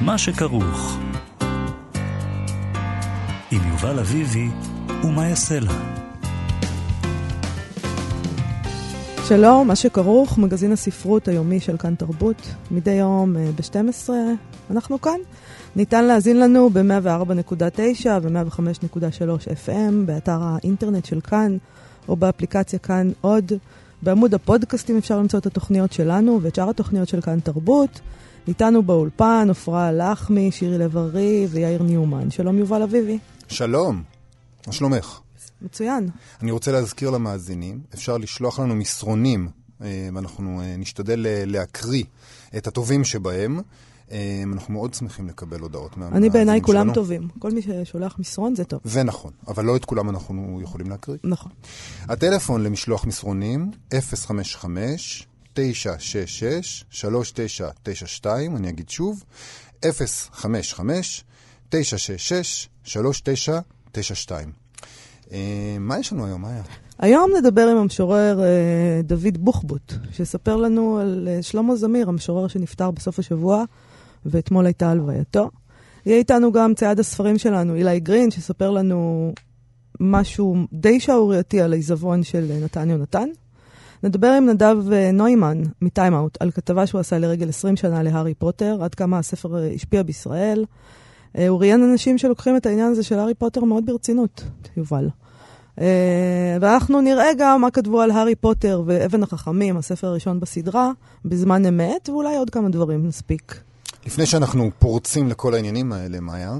[0.00, 0.98] מה שכרוך.
[3.50, 4.48] עם יובל אביבי
[5.04, 5.72] ומה יעשה לה.
[9.28, 12.54] שלום, מה שכרוך, מגזין הספרות היומי של כאן תרבות.
[12.70, 14.10] מדי יום אה, ב-12
[14.70, 15.18] אנחנו כאן.
[15.76, 21.56] ניתן להזין לנו ב-104.9 ו-105.3 FM, באתר האינטרנט של כאן,
[22.08, 23.52] או באפליקציה כאן עוד.
[24.02, 28.00] בעמוד הפודקאסטים אפשר למצוא את התוכניות שלנו ואת שאר התוכניות של כאן תרבות.
[28.48, 32.30] איתנו באולפן עפרה לחמי, שירי לב-ארי ויאיר ניומן.
[32.30, 33.18] שלום יובל אביבי.
[33.48, 34.02] שלום,
[34.66, 35.20] מה שלומך?
[35.62, 36.08] מצוין.
[36.42, 39.48] אני רוצה להזכיר למאזינים, אפשר לשלוח לנו מסרונים,
[39.82, 42.04] אה, ואנחנו אה, נשתדל אה, להקריא
[42.56, 43.60] את הטובים שבהם.
[44.52, 46.26] אנחנו מאוד שמחים לקבל הודעות מהמאזינים שלנו.
[46.26, 47.28] אני בעיניי כולם טובים.
[47.38, 48.80] כל מי ששולח מסרון זה טוב.
[48.84, 51.18] זה נכון, אבל לא את כולם אנחנו יכולים להקריא.
[51.24, 51.52] נכון.
[52.08, 59.24] הטלפון למשלוח מסרונים, 055 966 3992 אני אגיד שוב,
[59.84, 61.24] 055
[61.68, 64.52] 966 3992
[65.80, 66.62] מה יש לנו היום, מאיה?
[66.98, 72.90] היום נדבר עם המשורר אה, דוד בוחבוט, שיספר לנו על אה, שלמה זמיר, המשורר שנפטר
[72.90, 73.64] בסוף השבוע,
[74.26, 75.50] ואתמול הייתה הלווייתו.
[76.06, 79.32] יהיה איתנו גם צייד הספרים שלנו, אילי גרין, שיספר לנו
[80.00, 83.28] משהו די שערורייתי על העיזבון של אה, נתן יונתן.
[84.02, 84.76] נדבר עם נדב
[85.12, 90.02] נוימן מטיימאוט על כתבה שהוא עשה לרגל 20 שנה להארי פוטר, עד כמה הספר השפיע
[90.02, 90.64] בישראל.
[91.34, 94.44] הוא ראיין אנשים שלוקחים את העניין הזה של הארי פוטר מאוד ברצינות,
[94.76, 95.08] יובל.
[95.80, 100.90] אה, ואנחנו נראה גם מה כתבו על הארי פוטר ואבן החכמים, הספר הראשון בסדרה,
[101.24, 103.60] בזמן אמת, ואולי עוד כמה דברים נספיק.
[104.06, 106.58] לפני שאנחנו פורצים לכל העניינים האלה, מאיה,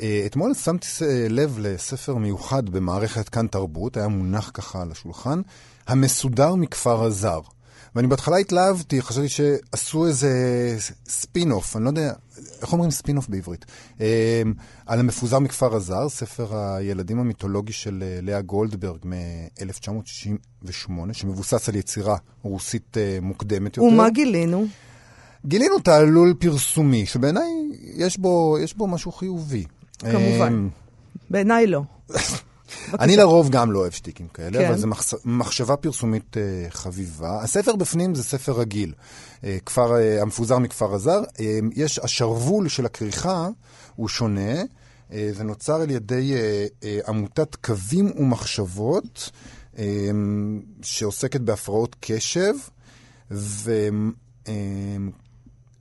[0.00, 0.86] אה, אתמול שמתי
[1.30, 5.40] לב לספר מיוחד במערכת כאן תרבות, היה מונח ככה על השולחן,
[5.86, 7.40] המסודר מכפר אז"ר.
[7.96, 10.30] ואני בהתחלה התלהבתי, חשבתי שעשו איזה
[11.08, 12.12] ספין-אוף, אני לא יודע,
[12.62, 13.64] איך אומרים ספין-אוף בעברית?
[14.00, 14.04] אמ,
[14.86, 22.16] על המפוזר מכפר אז"ר, ספר הילדים המיתולוגי של אה, לאה גולדברג מ-1968, שמבוסס על יצירה
[22.42, 23.88] רוסית אה, מוקדמת יותר.
[23.88, 24.66] ומה גילינו?
[25.46, 27.50] גילינו תעלול פרסומי, שבעיניי
[27.94, 29.64] יש בו, יש בו משהו חיובי.
[29.98, 30.52] כמובן.
[30.52, 30.68] אמ,
[31.30, 31.82] בעיניי לא.
[33.00, 34.66] אני לרוב גם לא אוהב שטיקים כאלה, כן.
[34.66, 34.88] אבל זו
[35.24, 37.42] מחשבה פרסומית uh, חביבה.
[37.42, 38.92] הספר בפנים זה ספר רגיל,
[39.40, 41.22] uh, כפר, uh, המפוזר מכפר הזר.
[41.74, 43.48] יש, השרוול של הכריכה
[43.96, 44.62] הוא שונה.
[45.10, 46.34] זה נוצר על ידי
[47.08, 49.30] עמותת קווים ומחשבות,
[50.82, 52.54] שעוסקת בהפרעות קשב,
[53.30, 53.88] ו...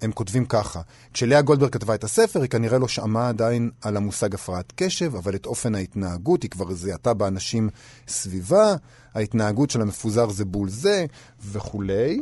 [0.02, 0.82] הם כותבים ככה,
[1.14, 5.36] כשלאה גולדברג כתבה את הספר, היא כנראה לא שמעה עדיין על המושג הפרעת קשב, אבל
[5.36, 7.70] את אופן ההתנהגות היא כבר זיהתה באנשים
[8.08, 8.76] סביבה,
[9.14, 11.06] ההתנהגות של המפוזר זה בול זה,
[11.52, 12.22] וכולי.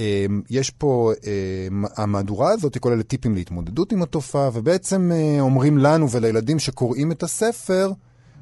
[0.00, 5.78] אמ, יש פה, אמ, המהדורה הזאת היא כוללת טיפים להתמודדות עם התופעה, ובעצם אה, אומרים
[5.78, 7.92] לנו ולילדים שקוראים את הספר,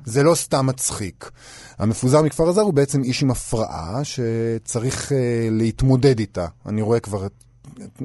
[0.04, 1.30] זה לא סתם מצחיק.
[1.78, 5.14] המפוזר מכפר הזר הוא בעצם איש עם הפרעה שצריך uh,
[5.50, 6.46] להתמודד איתה.
[6.66, 7.26] אני רואה כבר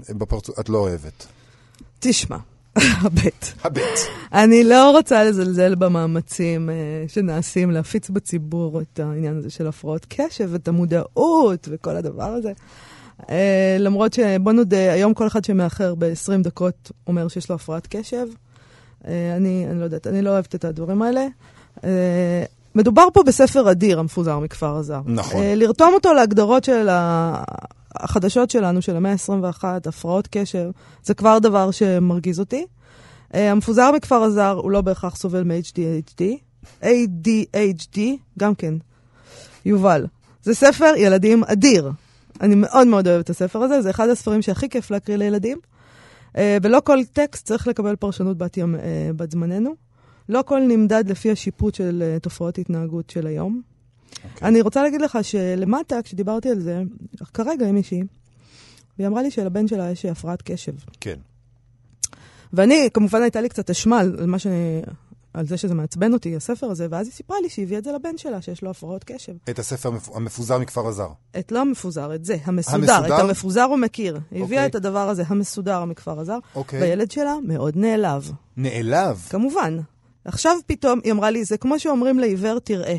[0.09, 1.27] בפרצוף, את לא אוהבת.
[1.99, 2.37] תשמע,
[2.77, 3.47] הבט.
[3.63, 3.99] הבט.
[4.33, 10.53] אני לא רוצה לזלזל במאמצים uh, שנעשים להפיץ בציבור את העניין הזה של הפרעות קשב,
[10.55, 12.51] את המודעות וכל הדבר הזה.
[13.21, 13.25] Uh,
[13.79, 18.27] למרות שבוא נודה, היום כל אחד שמאחר ב-20 דקות אומר שיש לו הפרעת קשב.
[19.01, 19.05] Uh,
[19.37, 21.27] אני, אני לא יודעת, אני לא אוהבת את הדברים האלה.
[21.77, 21.81] Uh,
[22.75, 25.01] מדובר פה בספר אדיר, המפוזר מכפר הזר.
[25.05, 25.41] נכון.
[25.41, 26.87] Uh, לרתום אותו להגדרות של
[27.95, 30.71] החדשות שלנו, של המאה ה-21, הפרעות קשר,
[31.03, 32.65] זה כבר דבר שמרגיז אותי.
[33.31, 36.23] Uh, המפוזר מכפר הזר הוא לא בהכרח סובל מ-HDHD.
[36.83, 37.99] ADHD,
[38.39, 38.73] גם כן.
[39.65, 40.05] יובל.
[40.43, 41.91] זה ספר ילדים אדיר.
[42.41, 45.57] אני מאוד מאוד אוהבת את הספר הזה, זה אחד הספרים שהכי כיף להקריא לילדים.
[46.33, 48.79] Uh, ולא כל טקסט צריך לקבל פרשנות בת, ימ, uh,
[49.15, 49.75] בת זמננו.
[50.29, 53.72] לא כל נמדד לפי השיפוט של uh, תופעות התנהגות של היום.
[54.13, 54.33] Okay.
[54.33, 54.47] אוקיי.
[54.47, 56.81] אני רוצה להגיד לך שלמטה, כשדיברתי על זה,
[57.33, 58.03] כרגע עם מישהי,
[58.97, 60.73] והיא אמרה לי שלבן שלה יש הפרעת קשב.
[60.99, 61.19] כן.
[62.53, 64.47] ואני, כמובן הייתה לי קצת אשמה על, מה ש...
[65.33, 67.91] על זה שזה מעצבן אותי, הספר הזה, ואז היא סיפרה לי שהיא הביאה את זה
[67.91, 69.33] לבן שלה, שיש לו הפרעות קשב.
[69.49, 71.07] את הספר המפוזר מכפר הזר.
[71.39, 72.93] את לא המפוזר, את זה, המסודר.
[72.93, 73.15] המסודר?
[73.15, 74.19] את המפוזר הוא מכיר.
[74.31, 74.45] היא okay.
[74.45, 74.69] הביאה אוקיי.
[74.69, 76.55] את הדבר הזה, המסודר מכפר הזר, okay.
[76.55, 76.81] אוקיי.
[76.81, 78.31] והילד שלה מאוד נעלב.
[78.57, 79.27] נעלב?
[79.29, 79.79] כמובן.
[80.25, 82.97] עכשיו פתאום, היא אמרה לי, זה כמו שאומרים לעיוור, תראה.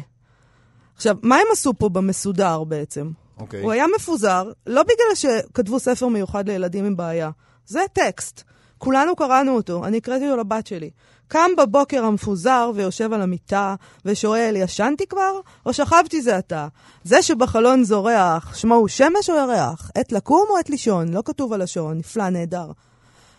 [0.96, 3.11] עכשיו, מה הם עשו פה במסודר בעצם?
[3.38, 3.62] אוקיי.
[3.62, 7.31] הוא היה מפוזר, לא בגלל שכתבו ספר מיוחד לילדים עם בעיה.
[7.67, 8.43] זה טקסט.
[8.79, 10.91] כולנו קראנו אותו, אני הקראתי אותו לבת שלי.
[11.29, 13.75] קם בבוקר המפוזר ויושב על המיטה
[14.05, 15.41] ושואל, ישנתי כבר?
[15.67, 16.69] או שכבתי זה עתה?
[17.05, 19.91] זה שבחלון זורח, שמו הוא שמש או ירח?
[19.94, 21.08] עת לקום או עת לישון?
[21.08, 22.70] לא כתוב על השעון, נפלא, נהדר.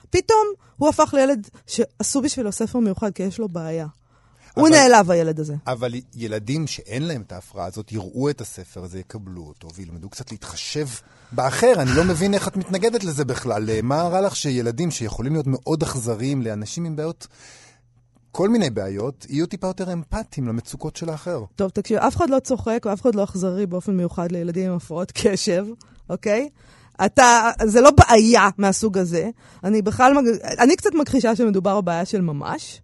[0.10, 0.48] פתאום
[0.78, 3.88] הוא הפך לילד שעשו בשבילו ספר מיוחד, כי יש לו בעיה.
[4.56, 5.56] הוא נעלב, הילד הזה.
[5.68, 10.32] אבל ילדים שאין להם את ההפרעה הזאת, יראו את הספר הזה, יקבלו אותו, וילמדו קצת
[10.32, 10.88] להתחשב
[11.32, 11.74] באחר.
[11.78, 13.82] אני לא מבין איך את מתנגדת לזה בכלל.
[13.82, 17.28] מה רע לך שילדים שיכולים להיות מאוד אכזריים לאנשים עם בעיות...
[18.32, 21.44] כל מיני בעיות, יהיו טיפה יותר אמפתיים למצוקות של האחר.
[21.56, 25.12] טוב, תקשיב, אף אחד לא צוחק ואף אחד לא אכזרי באופן מיוחד לילדים עם הפרעות
[25.16, 25.66] קשב,
[26.10, 26.50] אוקיי?
[27.06, 29.30] אתה, זה לא בעיה מהסוג הזה.
[29.64, 30.14] אני בכלל,
[30.60, 32.82] אני קצת מכחישה שמדובר בבעיה של ממש.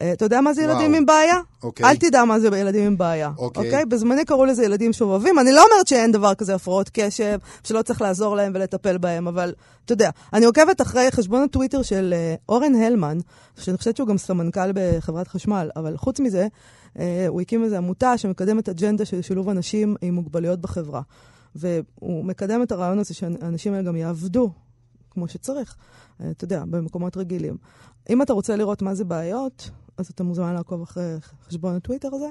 [0.00, 0.96] אה, אתה יודע מה זה ילדים וואו.
[0.96, 1.36] עם בעיה?
[1.62, 1.86] אוקיי.
[1.86, 3.30] אל תדע מה זה ילדים עם בעיה.
[3.38, 3.64] אוקיי.
[3.64, 3.84] אוקיי?
[3.84, 5.38] בזמני קראו לזה ילדים שובבים.
[5.38, 9.54] אני לא אומרת שאין דבר כזה הפרעות קשב, שלא צריך לעזור להם ולטפל בהם, אבל
[9.84, 13.18] אתה יודע, אני עוקבת אחרי חשבון הטוויטר של uh, אורן הלמן,
[13.58, 16.46] שאני חושבת שהוא גם סמנכ"ל בחברת חשמל, אבל חוץ מזה,
[16.94, 16.98] uh,
[17.28, 21.02] הוא הקים איזו עמותה שמקדמת אג'נדה של שילוב אנשים עם מוגבלויות בחברה.
[21.54, 24.50] והוא מקדם את הרעיון הזה שהאנשים האלה גם יעבדו
[25.10, 25.76] כמו שצריך,
[26.20, 27.56] uh, אתה יודע, במקומות רגילים.
[28.10, 31.16] אם אתה רוצה לראות מה זה בעיות, אז אתה מוזמן לעקוב אחרי
[31.48, 32.28] חשבון הטוויטר הזה.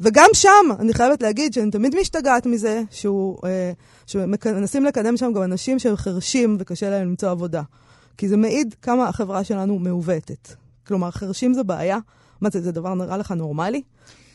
[0.00, 3.72] וגם שם, אני חייבת להגיד שאני תמיד משתגעת מזה שהוא, אה,
[4.06, 7.62] שמנסים לקדם שם גם אנשים שהם חרשים וקשה להם למצוא עבודה.
[8.16, 10.48] כי זה מעיד כמה החברה שלנו מעוותת.
[10.86, 11.98] כלומר, חרשים זה בעיה.
[12.40, 13.82] מה זה, זה דבר נראה לך נורמלי?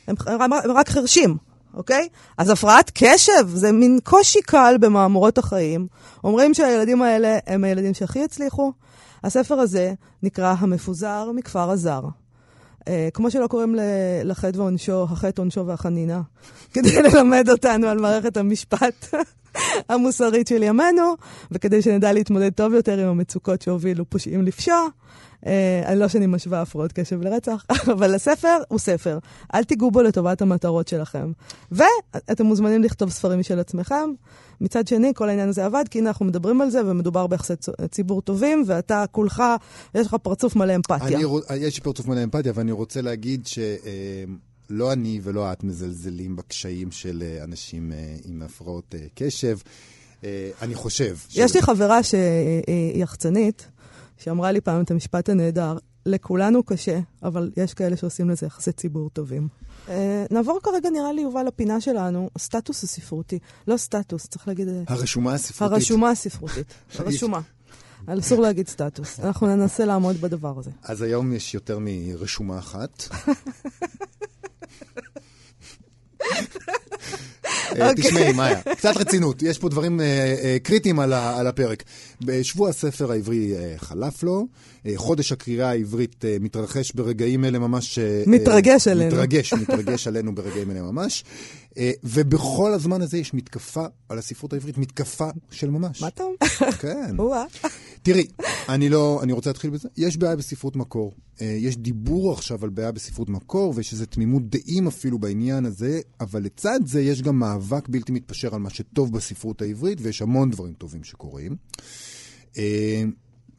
[0.08, 1.38] הם, הם, הם רק חרשים,
[1.74, 2.08] אוקיי?
[2.38, 5.88] אז הפרעת קשב זה מין קושי קל במאמורות החיים.
[6.24, 8.72] אומרים שהילדים האלה הם הילדים שהכי הצליחו.
[9.24, 12.02] הספר הזה נקרא המפוזר מכפר הזר.
[12.86, 13.76] Uh, כמו שלא קוראים
[14.24, 16.22] לחטא ועונשו, החטא, עונשו והחנינה,
[16.74, 19.06] כדי ללמד אותנו על מערכת המשפט
[19.90, 21.14] המוסרית של ימינו,
[21.52, 24.88] וכדי שנדע להתמודד טוב יותר עם המצוקות שהובילו פושעים לפשוע.
[25.86, 29.20] אני לא שאני משווה הפרעות קשב לרצח, אבל הספר הוא ספר.
[29.54, 31.32] אל תיגעו בו לטובת המטרות שלכם.
[31.72, 34.10] ואתם מוזמנים לכתוב ספרים משל עצמכם.
[34.62, 37.54] מצד שני, כל העניין הזה עבד, כי הנה אנחנו מדברים על זה, ומדובר ביחסי
[37.92, 39.44] ציבור טובים, ואתה כולך,
[39.96, 41.18] יש לך פרצוף מלא אמפתיה.
[41.18, 41.26] אני,
[41.56, 43.60] יש לי פרצוף מלא אמפתיה, ואני רוצה להגיד ש...
[44.70, 49.58] לא אני ולא את מזלזלים בקשיים של אה, אנשים אה, עם הפרעות אה, קשב.
[50.62, 51.18] אני חושב...
[51.36, 51.56] יש ש...
[51.56, 52.24] לי חברה שהיא
[52.96, 53.68] יחצנית,
[54.18, 59.10] שאמרה לי פעם את המשפט הנהדר, לכולנו קשה, אבל יש כאלה שעושים לזה יחסי ציבור
[59.10, 59.48] טובים.
[59.88, 59.90] Uh,
[60.32, 63.40] נעבור כרגע, נראה לי, יובל, לפינה שלנו, הסטטוס הספרותי.
[63.68, 64.68] לא סטטוס, צריך להגיד...
[64.88, 65.74] הרשומה הספרותית.
[65.74, 66.74] הרשומה הספרותית.
[67.00, 67.42] הרשומה.
[68.08, 69.20] אסור להגיד סטטוס.
[69.20, 70.72] אנחנו ננסה לעמוד בדבר הזה.
[70.84, 73.04] אז היום יש יותר מרשומה אחת.
[77.82, 77.94] אה.
[77.96, 80.02] תשמעי, מאיה, קצת רצינות, יש פה דברים
[80.64, 81.84] קריטיים על הפרק.
[82.22, 84.48] בשבוע הספר העברי חלף לו,
[84.96, 88.00] חודש הקריאה העברית מתרחש ברגעים אלה ממש...
[88.28, 89.16] מתרגש עלינו.
[89.16, 91.24] מתרגש, מתרגש עלינו ברגעים אלה ממש.
[92.04, 96.02] ובכל הזמן הזה יש מתקפה על הספרות העברית, מתקפה של ממש.
[96.02, 96.72] מה אתה אומר?
[96.72, 97.16] כן.
[98.04, 98.28] תראי,
[98.70, 99.90] אני לא, אני רוצה להתחיל בזה.
[99.98, 101.14] יש בעיה בספרות מקור.
[101.42, 106.44] יש דיבור עכשיו על בעיה בספרות מקור, ויש איזו תמימות דעים אפילו בעניין הזה, אבל
[106.44, 110.74] לצד זה יש גם מאבק בלתי מתפשר על מה שטוב בספרות העברית, ויש המון דברים
[110.74, 111.56] טובים שקורים.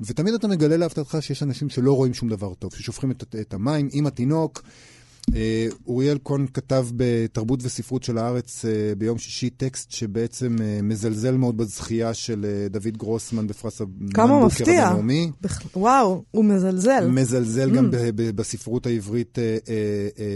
[0.00, 3.88] ותמיד אתה מגלה להפתעתך שיש אנשים שלא רואים שום דבר טוב, ששופכים את, את המים
[3.92, 4.62] עם התינוק.
[5.34, 11.36] אה, אוריאל קון כתב בתרבות וספרות של הארץ אה, ביום שישי טקסט שבעצם אה, מזלזל
[11.36, 15.30] מאוד בזכייה של דוד גרוסמן בפרס המנבוקר הבינלאומי.
[15.40, 15.62] בכ...
[15.76, 17.08] וואו, הוא מזלזל.
[17.10, 17.74] מזלזל mm.
[17.74, 17.90] גם
[18.34, 19.38] בספרות העברית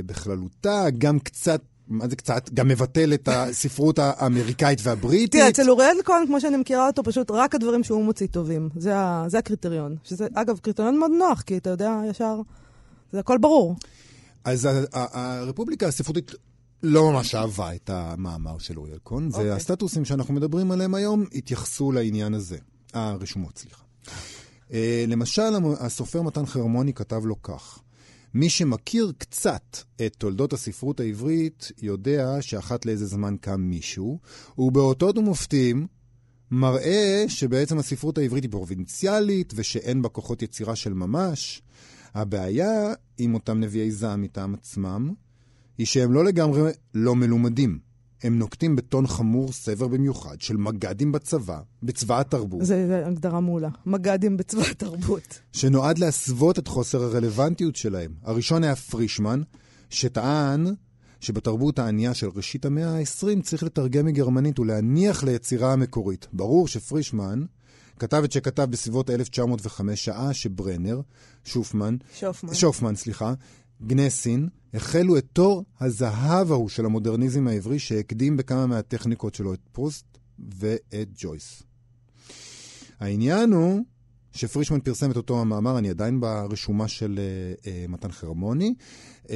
[0.06, 2.50] בכללותה, גם קצת מה זה קצת?
[2.54, 5.32] גם מבטל את הספרות האמריקאית והבריטית.
[5.32, 8.68] תראה, אצל אוריאל כהן, כמו שאני מכירה אותו, פשוט רק הדברים שהוא מוציא טובים.
[8.76, 8.94] זה,
[9.26, 9.96] זה הקריטריון.
[10.04, 12.40] שזה, אגב, קריטריון מאוד נוח, כי אתה יודע, ישר,
[13.12, 13.76] זה הכל ברור.
[14.44, 16.32] אז הרפובליקה הספרותית
[16.82, 19.32] לא ממש אהבה את המאמר של אוריאל כהן, okay.
[19.34, 19.50] אוקיי.
[19.50, 22.56] והסטטוסים שאנחנו מדברים עליהם היום התייחסו לעניין הזה.
[22.94, 23.82] הרשומות, סליחה.
[24.68, 24.72] Uh,
[25.08, 27.78] למשל, הסופר מתן חרמוני כתב לו כך:
[28.34, 34.18] מי שמכיר קצת את תולדות הספרות העברית, יודע שאחת לאיזה זמן קם מישהו,
[34.58, 35.86] ובאותות ומופתים
[36.50, 41.62] מראה שבעצם הספרות העברית היא פרובינציאלית ושאין בה כוחות יצירה של ממש.
[42.14, 45.12] הבעיה עם אותם נביאי זעם מטעם עצמם,
[45.78, 47.89] היא שהם לא לגמרי לא מלומדים.
[48.22, 52.64] הם נוקטים בטון חמור סבר במיוחד של מג"דים בצבא, בצבא התרבות.
[52.64, 52.74] זו
[53.04, 53.68] הגדרה מעולה.
[53.86, 55.40] מג"דים בצבא התרבות.
[55.52, 58.12] שנועד להסוות את חוסר הרלוונטיות שלהם.
[58.22, 59.42] הראשון היה פרישמן,
[59.90, 60.66] שטען
[61.20, 66.26] שבתרבות הענייה של ראשית המאה ה-20 צריך לתרגם מגרמנית ולהניח ליצירה המקורית.
[66.32, 67.44] ברור שפרישמן
[67.98, 71.00] כתב את שכתב בסביבות 1905, שעה שברנר,
[71.44, 73.34] שופמן, שופמן, שופמן סליחה,
[73.82, 80.18] גנסין, החלו את תור הזהב ההוא של המודרניזם העברי שהקדים בכמה מהטכניקות שלו את פרוסט
[80.38, 81.62] ואת ג'ויס.
[83.00, 83.84] העניין הוא
[84.32, 88.74] שפרישמן פרסם את אותו המאמר, אני עדיין ברשומה של uh, uh, מתן חרמוני.
[89.26, 89.30] Uh,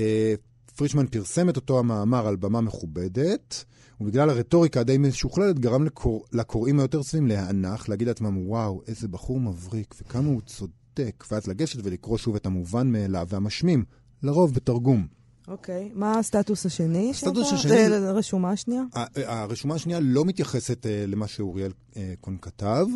[0.76, 3.64] פרישמן פרסם את אותו המאמר על במה מכובדת,
[4.00, 6.24] ובגלל הרטוריקה הדי משוכללת גרם לקור...
[6.32, 11.78] לקוראים היותר צבעים להיאנח, להגיד לעצמם, וואו, איזה בחור מבריק, וכמה הוא צודק, ואז לגשת
[11.82, 13.84] ולקרוא שוב את המובן מאליו והמשמים,
[14.25, 15.07] לרוב בתרגום.
[15.49, 15.99] אוקיי, okay.
[15.99, 17.11] מה הסטטוס השני?
[17.11, 17.85] הסטטוס השני...
[17.85, 18.83] הרשומה השנייה?
[19.16, 22.87] הרשומה השנייה לא מתייחסת uh, למה שאוריאל uh, קון כתב.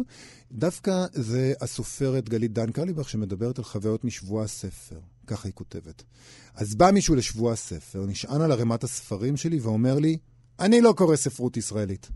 [0.53, 4.99] דווקא זה הסופרת גלית דן קרליבך שמדברת על חוויות משבוע הספר.
[5.27, 6.03] ככה היא כותבת.
[6.55, 10.19] אז בא מישהו לשבוע הספר, נשען על ערימת הספרים שלי ואומר לי,
[10.61, 12.09] אני לא קורא ספרות ישראלית.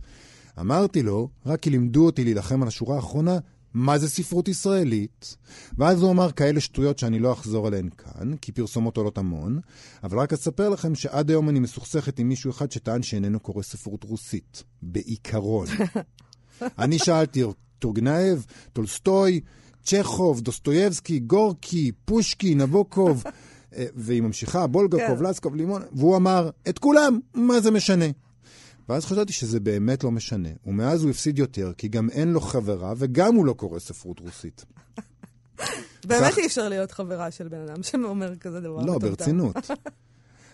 [0.61, 3.39] אמרתי לו, רק כי לימדו אותי להילחם על השורה האחרונה,
[3.75, 5.37] מה זה ספרות ישראלית?
[5.79, 9.61] ואז הוא אמר כאלה שטויות שאני לא אחזור עליהן כאן, כי פרסומות עולות המון,
[10.05, 14.05] אבל רק אספר לכם שעד היום אני מסוכסכת עם מישהו אחד שטען שאיננו קורא ספרות
[14.05, 14.63] רוסית.
[14.83, 15.67] בעיקרון.
[16.79, 17.43] אני שאלתי,
[17.79, 19.41] טורגנייב, טולסטוי,
[19.85, 23.25] צ'כוב, דוסטויבסקי, גורקי, פושקין, נבוקוב,
[23.77, 25.25] אה, והיא ממשיכה, בולגקוב, כן.
[25.25, 28.05] לסקוב, לימון, והוא אמר, את כולם, מה זה משנה?
[28.93, 30.49] ואז חשבתי שזה באמת לא משנה.
[30.67, 34.65] ומאז הוא הפסיד יותר, כי גם אין לו חברה, וגם הוא לא קורא ספרות רוסית.
[36.07, 38.85] באמת אי אפשר להיות חברה של בן אדם שאומר כזה דבר.
[38.85, 39.57] לא, ברצינות.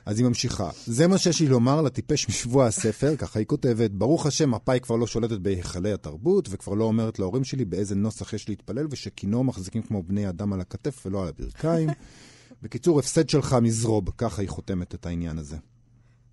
[0.06, 0.70] אז היא ממשיכה.
[0.86, 4.96] זה מה שיש לי לומר לטיפש משבוע הספר, ככה היא כותבת, ברוך השם, מפא"י כבר
[4.96, 9.82] לא שולטת בהיכלי התרבות, וכבר לא אומרת להורים שלי באיזה נוסח יש להתפלל, ושכינור מחזיקים
[9.82, 11.88] כמו בני אדם על הכתף ולא על הברכיים.
[12.62, 15.56] בקיצור, הפסד שלך מזרוב, ככה היא חותמת את העניין הזה.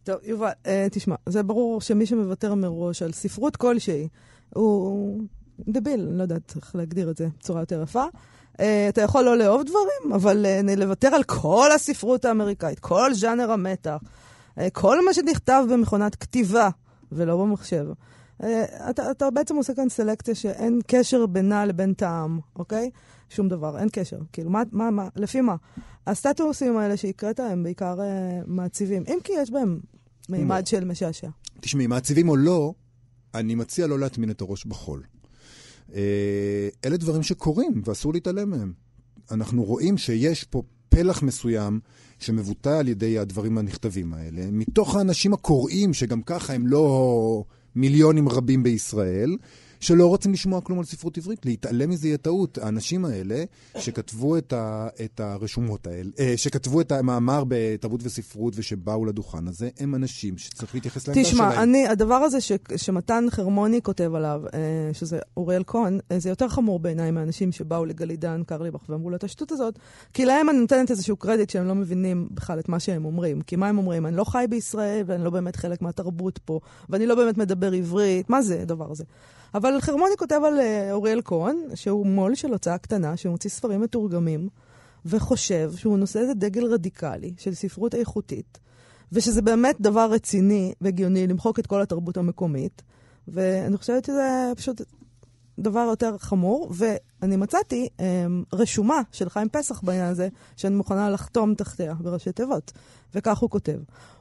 [0.06, 4.08] טוב, יובל, אה, תשמע, זה ברור שמי שמוותר מראש על ספרות כלשהי,
[4.54, 5.22] הוא
[5.60, 8.04] דביל, אני לא יודעת איך להגדיר את זה בצורה יותר יפה.
[8.60, 13.52] אה, אתה יכול לא לאהוב דברים, אבל אה, לוותר על כל הספרות האמריקאית, כל ז'אנר
[13.52, 13.98] המתח,
[14.58, 16.70] אה, כל מה שנכתב במכונת כתיבה
[17.12, 17.86] ולא במחשב.
[18.44, 22.90] אה, אתה, אתה בעצם עושה כאן סלקציה שאין קשר בינה לבין טעם, אוקיי?
[23.30, 24.18] שום דבר, אין קשר.
[24.34, 25.56] כאילו, מה, מה, מה, לפי מה?
[26.08, 29.80] הסטטוסים האלה שהקראת הם בעיקר אה, מעציבים, אם כי יש בהם
[30.30, 30.68] מימד.
[30.68, 31.30] של משעשע.
[31.60, 32.74] תשמעי, מעציבים או לא,
[33.34, 35.04] אני מציע לא להטמין את הראש בחול.
[35.94, 38.74] אה, אלה דברים שקורים ואסור להתעלם מהם.
[39.32, 41.80] אנחנו רואים שיש פה פלח מסוים
[42.20, 47.44] שמבוטא על ידי הדברים הנכתבים האלה, מתוך האנשים הקוראים, שגם ככה הם לא
[47.76, 49.38] מיליונים רבים בישראל,
[49.80, 51.46] שלא רוצים לשמוע כלום על ספרות עברית.
[51.46, 52.58] להתעלם מזה יהיה טעות.
[52.58, 53.44] האנשים האלה
[53.78, 59.70] שכתבו את, ה, את הרשומות האלה, אה, שכתבו את המאמר בתרבות וספרות ושבאו לדוכן הזה,
[59.80, 61.50] הם אנשים שצריך להתייחס לעמדה שלהם.
[61.50, 64.60] תשמע, אני, הדבר הזה ש, שמתן חרמוני כותב עליו, אה,
[64.94, 69.24] שזה אוריאל כהן, אה, זה יותר חמור בעיניי מהאנשים שבאו לגלידן קרליבך ואמרו לו את
[69.24, 69.80] השטות הזאת,
[70.14, 73.42] כי להם אני נותנת איזשהו קרדיט שהם לא מבינים בכלל את מה שהם אומרים.
[73.42, 74.06] כי מה הם אומרים?
[74.06, 78.30] אני לא חי בישראל ואני לא באמת חלק מהתרבות פה, ואני לא באמת מדבר עברית.
[78.30, 79.04] מה זה הדבר הזה?
[79.56, 84.50] אבל חרמוני כותב על uh, אוריאל כהן, שהוא מו"ל של הוצאה קטנה, שמוציא ספרים מתורגמים,
[85.06, 88.60] וחושב שהוא נושא איזה דגל רדיקלי של ספרות איכותית,
[89.12, 92.82] ושזה באמת דבר רציני והגיוני למחוק את כל התרבות המקומית,
[93.28, 94.82] ואני חושבת שזה פשוט
[95.60, 98.02] דבר יותר חמור, ואני מצאתי um,
[98.54, 102.72] רשומה של חיים פסח בעניין הזה, שאני מוכנה לחתום תחתיה בראשי תיבות.
[103.16, 103.78] וכך הוא כותב: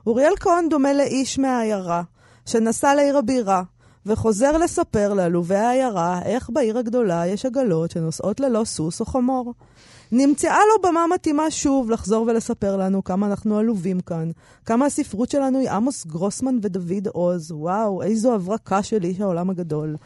[0.07, 2.03] אוריאל כהן דומה לאיש מהעיירה,
[2.47, 3.63] שנסע לעיר הבירה,
[4.07, 9.55] וחוזר לספר לעלובי העיירה איך בעיר הגדולה יש עגלות שנוסעות ללא סוס או חמור.
[10.13, 14.31] נמצאה לו במה מתאימה שוב לחזור ולספר לנו כמה אנחנו עלובים כאן,
[14.67, 19.97] כמה הספרות שלנו היא עמוס גרוסמן ודוד עוז, וואו, איזו הברקה של איש העולם הגדול.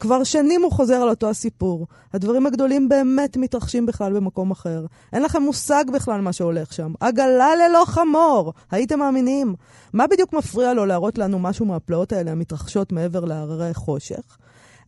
[0.00, 1.86] כבר שנים הוא חוזר על אותו הסיפור.
[2.12, 4.86] הדברים הגדולים באמת מתרחשים בכלל במקום אחר.
[5.12, 6.92] אין לכם מושג בכלל מה שהולך שם.
[7.00, 8.52] עגלה ללא חמור!
[8.70, 9.54] הייתם מאמינים?
[9.92, 14.36] מה בדיוק מפריע לו להראות לנו משהו מהפלאות האלה המתרחשות מעבר להררי חושך?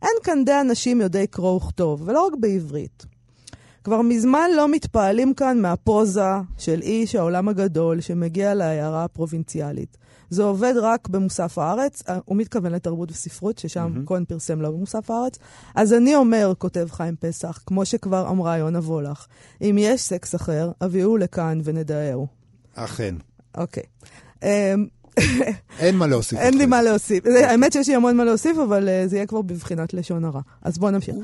[0.03, 3.07] אין כאן די אנשים יודעי קרוא וכתוב, ולא רק בעברית.
[3.85, 9.97] כבר מזמן לא מתפעלים כאן מהפוזה של איש העולם הגדול שמגיע לעיירה הפרובינציאלית.
[10.31, 14.07] זה עובד רק במוסף הארץ, אה, הוא מתכוון לתרבות וספרות, ששם mm-hmm.
[14.07, 15.39] כהן פרסם לא במוסף הארץ.
[15.75, 19.27] אז אני אומר, כותב חיים פסח, כמו שכבר אמרה יונה וולך,
[19.63, 22.27] אם יש סקס אחר, הביאו לכאן ונדאהו.
[22.75, 23.15] אכן.
[23.57, 23.83] אוקיי.
[24.43, 24.87] אמ,
[25.81, 26.39] אין מה להוסיף.
[26.39, 27.25] אין לי מה להוסיף.
[27.27, 30.41] האמת שיש לי המון מה להוסיף, אבל אה, זה יהיה כבר בבחינת לשון הרע.
[30.63, 31.17] אז בואו נמשיך.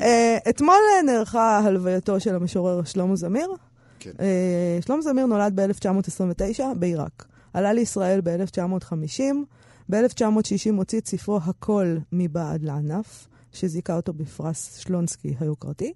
[0.00, 3.48] אה, אתמול נערכה הלווייתו של המשורר שלמה זמיר.
[4.00, 4.10] כן.
[4.86, 7.24] שלמה זמיר נולד ב-1929 בעיראק.
[7.58, 9.20] עלה לישראל ב-1950.
[9.90, 15.92] ב-1960 הוציא את ספרו "הכל מבעד לענף", שזיכה אותו בפרס שלונסקי היוקרתי,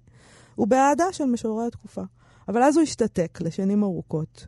[0.57, 2.01] ובאהדה של משוררי התקופה.
[2.47, 4.47] אבל אז הוא השתתק לשנים ארוכות,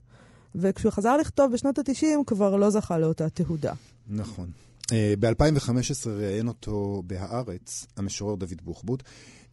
[0.55, 3.74] וכשהוא חזר לכתוב בשנות ה-90 כבר לא זכה לאותה תהודה.
[4.07, 4.50] נכון.
[4.84, 9.03] Uh, ב-2015 ראיין אותו בהארץ המשורר דוד בוחבוט.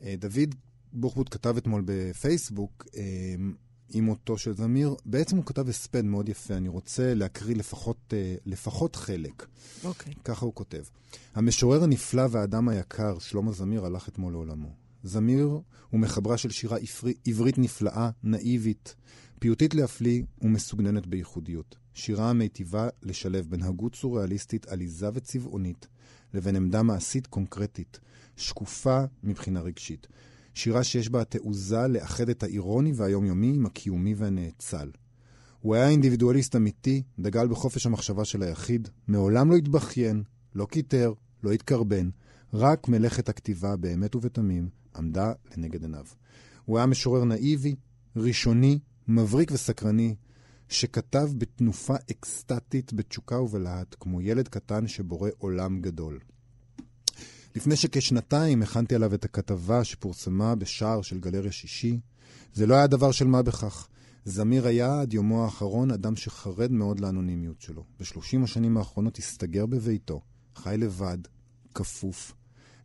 [0.00, 0.54] Uh, דוד
[0.92, 3.02] בוחבוט כתב אתמול בפייסבוק, אה,
[3.94, 8.12] עם מותו של זמיר, בעצם הוא כתב הספד מאוד יפה, אני רוצה להקריא לפחות,
[8.46, 9.46] לפחות חלק.
[9.84, 10.12] אוקיי.
[10.12, 10.16] Okay.
[10.24, 10.82] ככה הוא כותב.
[11.34, 14.74] המשורר הנפלא והאדם היקר, שלמה זמיר, הלך אתמול לעולמו.
[15.02, 16.78] זמיר הוא מחברה של שירה
[17.26, 18.94] עברית נפלאה, נאיבית,
[19.38, 21.76] פיוטית להפליא ומסוגננת בייחודיות.
[21.94, 25.88] שירה המיטיבה לשלב בין הגות סוריאליסטית עליזה וצבעונית
[26.34, 28.00] לבין עמדה מעשית קונקרטית,
[28.36, 30.06] שקופה מבחינה רגשית.
[30.54, 34.90] שירה שיש בה התעוזה לאחד את האירוני והיומיומי עם הקיומי והנאצל.
[35.60, 40.22] הוא היה אינדיבידואליסט אמיתי, דגל בחופש המחשבה של היחיד, מעולם לא התבכיין,
[40.54, 42.10] לא קיטר, לא התקרבן,
[42.54, 46.04] רק מלאכת הכתיבה באמת ובתמים עמדה לנגד עיניו.
[46.64, 47.74] הוא היה משורר נאיבי,
[48.16, 48.78] ראשוני,
[49.08, 50.14] מבריק וסקרני,
[50.68, 56.18] שכתב בתנופה אקסטטית, בתשוקה ובלהט, כמו ילד קטן שבורא עולם גדול.
[57.56, 62.00] לפני שכשנתיים הכנתי עליו את הכתבה שפורסמה בשער של גלריה שישי.
[62.54, 63.88] זה לא היה דבר של מה בכך.
[64.24, 67.84] זמיר היה עד יומו האחרון אדם שחרד מאוד לאנונימיות שלו.
[68.00, 70.20] בשלושים השנים האחרונות הסתגר בביתו,
[70.56, 71.18] חי לבד,
[71.74, 72.34] כפוף,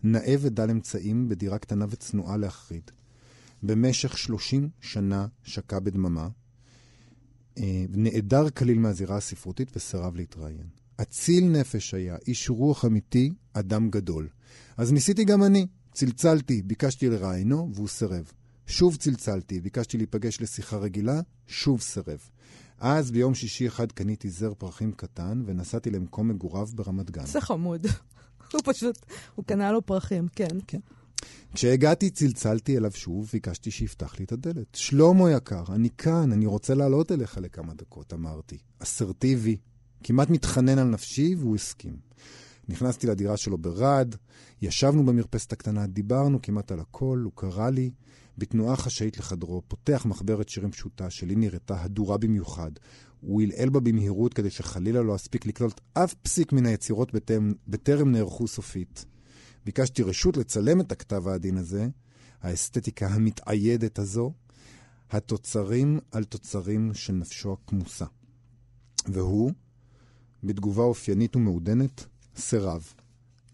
[0.03, 2.91] נאה ודל אמצעים בדירה קטנה וצנועה להחריד.
[3.63, 6.27] במשך שלושים שנה שקע בדממה,
[7.57, 10.67] אה, נעדר כליל מהזירה הספרותית וסירב להתראיין.
[11.01, 14.27] אציל נפש היה, איש רוח אמיתי, אדם גדול.
[14.77, 15.67] אז ניסיתי גם אני.
[15.93, 18.31] צלצלתי, ביקשתי לראיינו, והוא סירב.
[18.67, 22.19] שוב צלצלתי, ביקשתי להיפגש לשיחה רגילה, שוב סירב.
[22.79, 27.25] אז ביום שישי אחד קניתי זר פרחים קטן ונסעתי למקום מגוריו ברמת גן.
[27.25, 27.87] זה חמוד.
[28.53, 30.57] הוא פשוט, הוא קנה לו פרחים, כן.
[30.67, 30.79] כן.
[31.53, 34.75] כשהגעתי צלצלתי אליו שוב, ביקשתי שיפתח לי את הדלת.
[34.75, 38.57] שלמה יקר, אני כאן, אני רוצה לעלות אליך לכמה דקות, אמרתי.
[38.79, 39.57] אסרטיבי,
[40.03, 41.97] כמעט מתחנן על נפשי, והוא הסכים.
[42.69, 44.15] נכנסתי לדירה שלו ברד,
[44.61, 47.91] ישבנו במרפסת הקטנה, דיברנו כמעט על הכל, הוא קרא לי
[48.37, 52.71] בתנועה חשאית לחדרו, פותח מחברת שירים פשוטה שלי נראתה הדורה במיוחד.
[53.21, 58.11] הוא הלעל בה במהירות כדי שחלילה לא אספיק לקלוט אף פסיק מן היצירות בטרם, בטרם
[58.11, 59.05] נערכו סופית.
[59.65, 61.87] ביקשתי רשות לצלם את הכתב העדין הזה,
[62.41, 64.33] האסתטיקה המתאיידת הזו,
[65.11, 68.05] התוצרים על תוצרים של נפשו הכמוסה.
[69.07, 69.51] והוא,
[70.47, 72.05] בתגובה אופיינית ומעודנת,
[72.37, 72.93] סירב,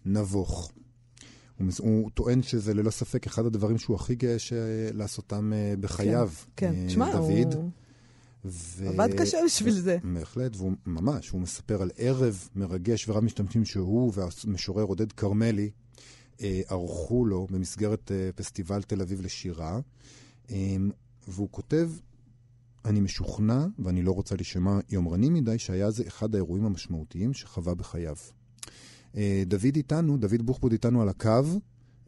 [0.04, 0.72] נבוך.
[1.58, 4.36] הוא, הוא טוען שזה ללא ספק אחד הדברים שהוא הכי גאה
[4.92, 6.30] לעשותם אה, בחייו.
[6.56, 7.02] כן, כן.
[7.02, 7.54] אה, דוד.
[7.54, 7.70] הוא...
[8.44, 8.88] ו...
[8.88, 9.98] עבד קשה בשביל זה.
[10.14, 15.70] בהחלט, והוא ממש, הוא מספר על ערב מרגש ורב משתמשים שהוא והמשורר עודד כרמלי
[16.42, 19.80] אה, ערכו לו במסגרת פסטיבל תל אביב לשירה,
[21.28, 21.90] והוא כותב,
[22.84, 28.16] אני משוכנע, ואני לא רוצה להישמע יומרני מדי, שהיה זה אחד האירועים המשמעותיים שחווה בחייו.
[29.16, 31.42] אה, דוד איתנו, דוד בוחבוד איתנו על הקו.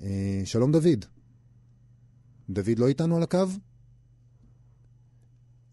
[0.02, 1.04] אה, שלום דוד.
[2.50, 3.46] דוד לא איתנו על הקו?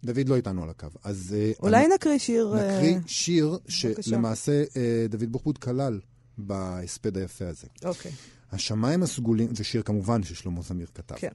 [0.04, 0.88] דוד לא איתנו על הקו.
[1.04, 1.36] אז...
[1.38, 1.96] אה, אולי אני...
[1.96, 2.56] נקריא שיר...
[2.56, 4.64] נקריא שיר שלמעשה
[5.10, 6.00] דוד בוחבוד כלל
[6.38, 7.68] בהספד היפה הזה.
[7.86, 8.12] אוקיי.
[8.52, 11.16] השמיים הסגולים, זה שיר כמובן ששלמה זמיר כתב.
[11.16, 11.32] כן.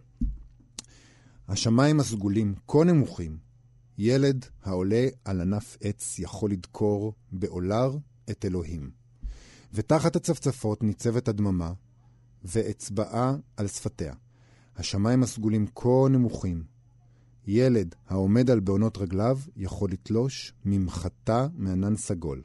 [1.49, 3.39] השמיים הסגולים כה נמוכים,
[3.99, 7.97] ילד העולה על ענף עץ יכול לדקור בעולר
[8.31, 8.91] את אלוהים.
[9.75, 11.73] ותחת הצפצפות ניצבת הדממה,
[12.45, 14.15] ואצבעה על שפתיה.
[14.77, 16.63] השמיים הסגולים כה נמוכים.
[17.47, 22.43] ילד העומד על בעונות רגליו יכול לתלוש ממחטה מענן סגול.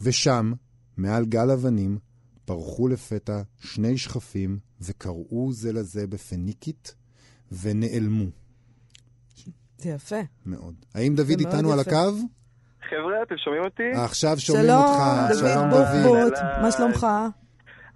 [0.00, 0.52] ושם,
[0.96, 1.98] מעל גל אבנים,
[2.44, 6.94] פרחו לפתע שני שכפים וקראו זה לזה בפניקית
[7.52, 8.43] ונעלמו.
[9.84, 10.20] זה יפה.
[10.46, 10.74] מאוד.
[10.94, 12.12] האם דוד איתנו על הקו?
[12.88, 13.90] חבר'ה, אתם שומעים אותי?
[14.04, 15.38] עכשיו שומעים אותך.
[15.38, 16.32] שלום, דוד.
[16.62, 17.06] מה שלומך?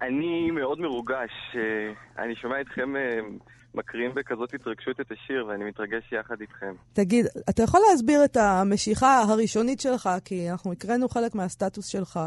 [0.01, 1.33] אני מאוד מרוגש.
[1.55, 3.19] אה, אני שומע אתכם אה,
[3.75, 6.73] מקריאים בכזאת התרגשות את השיר, ואני מתרגש יחד איתכם.
[6.93, 12.19] תגיד, אתה יכול להסביר את המשיכה הראשונית שלך, כי אנחנו הקראנו חלק מהסטטוס שלך,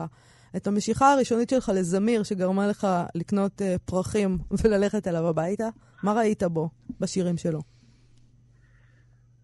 [0.56, 5.68] את המשיכה הראשונית שלך לזמיר, שגרמה לך לקנות uh, פרחים וללכת אליו הביתה?
[6.02, 6.68] מה ראית בו,
[7.00, 7.60] בשירים שלו?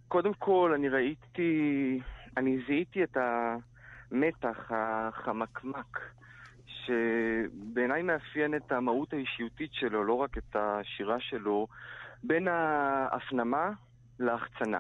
[0.09, 2.01] קודם כל, אני ראיתי,
[2.37, 6.01] אני זיהיתי את המתח החמקמק,
[6.67, 11.67] שבעיניי מאפיין את המהות האישיותית שלו, לא רק את השירה שלו,
[12.23, 13.71] בין ההפנמה
[14.19, 14.79] להחצנה.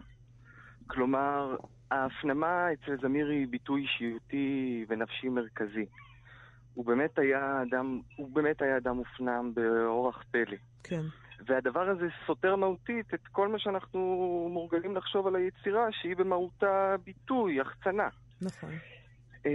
[0.86, 1.56] כלומר,
[1.90, 5.86] ההפנמה אצל זמיר היא ביטוי אישיותי ונפשי מרכזי.
[6.74, 10.56] הוא באמת היה אדם, הוא באמת היה אדם מופנם באורח פלא.
[10.84, 11.02] כן.
[11.46, 14.00] והדבר הזה סותר מהותית את כל מה שאנחנו
[14.52, 18.08] מורגלים לחשוב על היצירה, שהיא במהותה ביטוי, החצנה.
[18.42, 18.70] נכון.
[19.44, 19.48] Uh,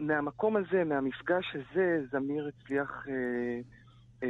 [0.00, 3.10] מהמקום הזה, מהמפגש הזה, זמיר הצליח uh,
[4.22, 4.28] אה,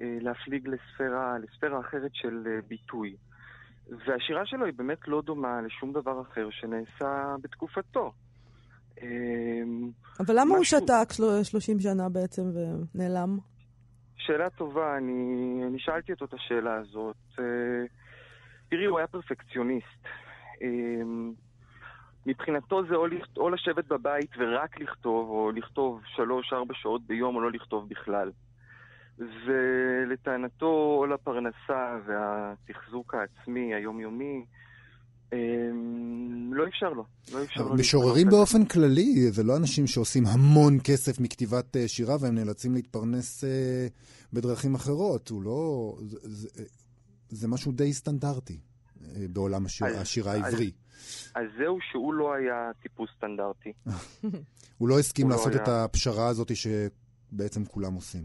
[0.00, 3.16] אה, להפליג לספירה, לספירה אחרת של אה, ביטוי.
[4.06, 8.12] והשירה שלו היא באמת לא דומה לשום דבר אחר שנעשה בתקופתו.
[9.02, 9.06] אה,
[10.20, 10.78] אבל למה משהו...
[10.78, 12.42] הוא שתק 30 שנה בעצם
[12.94, 13.38] ונעלם?
[14.16, 17.16] שאלה טובה, אני, אני שאלתי אותו את השאלה הזאת.
[17.38, 17.44] אה,
[18.68, 20.04] תראי, הוא היה פרפקציוניסט.
[20.62, 20.68] אה,
[22.26, 27.40] מבחינתו זה או, לכת, או לשבת בבית ורק לכתוב, או לכתוב שלוש-ארבע שעות ביום, או
[27.40, 28.30] לא לכתוב בכלל.
[29.18, 34.44] ולטענתו, או לפרנסה והתחזוק העצמי, היומיומי,
[36.54, 37.04] לא אפשר לו.
[37.32, 37.74] לא אפשר לו.
[37.74, 43.44] משוררים באופן כללי, זה לא אנשים שעושים המון כסף מכתיבת אה, שירה והם נאלצים להתפרנס
[43.44, 43.86] אה,
[44.32, 45.28] בדרכים אחרות.
[45.28, 45.92] הוא לא...
[46.00, 46.64] זה, זה,
[47.28, 48.60] זה משהו די סטנדרטי
[49.02, 50.70] אה, בעולם השיר, אז, השירה העברי.
[51.34, 53.72] אז, אז זהו שהוא לא היה טיפוס סטנדרטי.
[54.78, 55.62] הוא לא הסכים הוא לא לעשות לא היה...
[55.62, 58.22] את הפשרה הזאת שבעצם כולם עושים.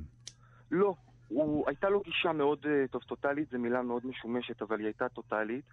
[0.72, 0.95] לא,
[1.28, 5.65] הוא, הייתה לו גישה מאוד, טוב, טוטאלית זו מילה מאוד משומשת, אבל היא הייתה טוטאלית.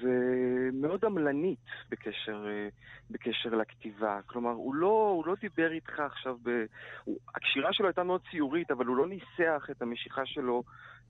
[0.00, 2.68] ומאוד עמלנית בקשר, אה,
[3.10, 4.20] בקשר לכתיבה.
[4.26, 6.64] כלומר, הוא לא, הוא לא דיבר איתך עכשיו ב...
[7.04, 10.62] הוא, הקשירה שלו הייתה מאוד ציורית, אבל הוא לא ניסח את המשיכה שלו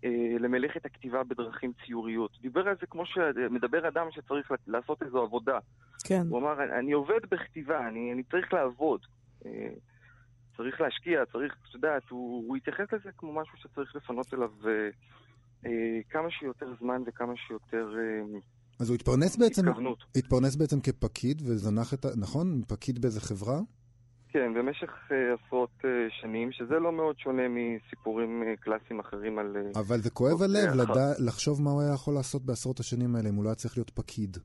[0.05, 0.11] אה,
[0.41, 2.31] למלאכת הכתיבה בדרכים ציוריות.
[2.41, 5.59] דיבר על זה כמו שמדבר אדם שצריך לעשות איזו עבודה.
[6.05, 6.23] כן.
[6.29, 9.01] הוא אמר, אני עובד בכתיבה, אני, אני צריך לעבוד.
[9.47, 9.69] אה,
[10.57, 14.51] צריך להשקיע, צריך, את יודעת, הוא, הוא התייחס לזה כמו משהו שצריך לפנות אליו...
[14.67, 14.89] אה, אה,
[16.11, 18.39] כמה שיותר זמן וכמה שיותר אה,
[18.81, 20.05] אז הוא התפרנס בעצם, התכוונות.
[20.17, 22.09] התפרנס בעצם כפקיד וזנח את ה...
[22.17, 22.63] נכון?
[22.69, 23.61] פקיד באיזה חברה?
[24.29, 25.15] כן, במשך uh,
[25.47, 25.87] עשרות uh,
[26.21, 29.57] שנים, שזה לא מאוד שונה מסיפורים uh, קלאסיים אחרים על...
[29.75, 33.35] אבל זה כואב הלב לדע, לחשוב מה הוא היה יכול לעשות בעשרות השנים האלה אם
[33.35, 34.37] הוא לא היה צריך להיות פקיד.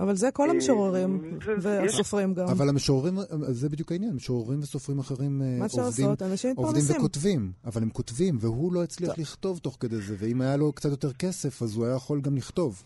[0.00, 2.46] אבל זה כל המשוררים והסופרים גם.
[2.48, 6.08] אבל המשוררים, זה בדיוק העניין, משוררים וסופרים אחרים אה, עובדים,
[6.56, 10.72] עובדים וכותבים, אבל הם כותבים, והוא לא הצליח לכתוב תוך כדי זה, ואם היה לו
[10.72, 12.82] קצת יותר כסף, אז הוא היה יכול גם לכתוב.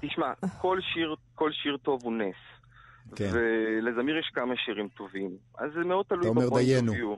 [0.00, 2.34] תשמע, כל שיר, כל שיר טוב הוא נס.
[3.16, 3.30] כן.
[3.32, 5.30] ולזמיר יש כמה שירים טובים.
[5.58, 7.14] אז זה מאוד תלוי בפוינט אוף יו.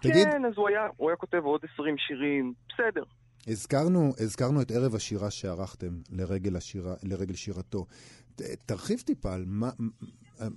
[0.00, 3.02] כן, אז הוא היה, הוא היה כותב עוד 20 שירים, בסדר.
[3.46, 7.86] הזכרנו, הזכרנו את ערב השירה שערכתם לרגל, השירה, לרגל שירתו.
[8.66, 9.70] תרחיב טיפה על מה...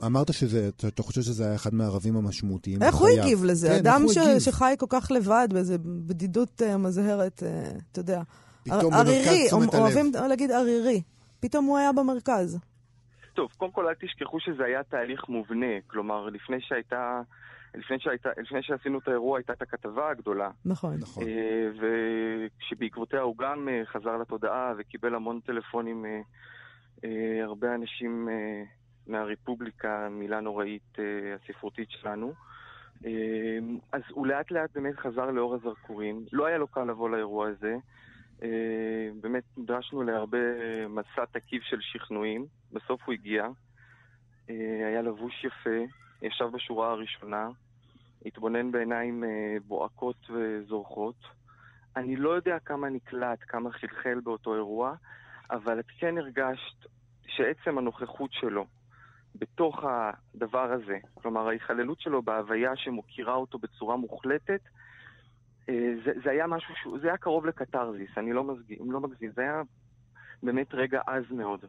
[0.06, 2.96] אמרת שזה, אתה חושב שזה היה אחד מהערבים המשמעותיים איך.
[2.96, 3.68] הוא הגיב לזה?
[3.68, 8.22] כן, אדם ש, שחי כל כך לבד, באיזו בדידות uh, מזהרת, uh, אתה יודע.
[8.64, 11.02] פתאום ערירי, אוהבים להגיד ערירי.
[11.40, 12.60] פתאום הוא היה במרכז.
[13.34, 15.76] טוב, קודם כל אל תשכחו שזה היה תהליך מובנה.
[15.88, 17.22] כלומר, לפני שהייתה...
[17.76, 20.50] לפני, שהיית, לפני שעשינו את האירוע הייתה את הכתבה הגדולה.
[20.66, 20.98] נכון.
[21.00, 21.24] נכון.
[21.24, 21.70] אה,
[22.60, 28.30] ושבעקבותיה הוא גם אה, חזר לתודעה וקיבל המון טלפונים, אה, הרבה אנשים
[29.08, 30.98] מהרפובליקה, מילה נוראית
[31.36, 32.34] הספרותית שלנו.
[33.92, 36.26] אז הוא לאט לאט באמת חזר לאור הזרקורים.
[36.32, 37.76] לא היה לו קל לבוא לאירוע הזה.
[39.22, 40.38] באמת נדרשנו להרבה
[40.90, 42.46] מסע תקיף של שכנועים.
[42.72, 43.48] בסוף הוא הגיע.
[44.48, 45.80] היה לבוש יפה,
[46.22, 47.50] ישב בשורה הראשונה,
[48.26, 51.16] התבונן בעיניים אה, בוהקות וזורחות.
[51.96, 54.96] אני לא יודע כמה נקלט, כמה חלחל באותו אירוע,
[55.52, 56.86] אבל את כן הרגשת
[57.28, 58.66] שעצם הנוכחות שלו
[59.36, 64.62] בתוך הדבר הזה, כלומר ההיכללות שלו בהוויה שמוקירה אותו בצורה מוחלטת,
[65.70, 69.32] אה, זה, זה היה משהו, שהוא, זה היה קרוב לקתרזיס, אני לא מגזים, לא מגזים,
[69.36, 69.62] זה היה
[70.44, 71.60] באמת רגע עז מאוד.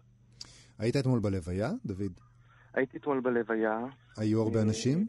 [0.79, 2.13] היית אתמול בלוויה, דוד?
[2.75, 3.79] הייתי אתמול בלוויה.
[4.17, 5.07] היו הרבה אנשים?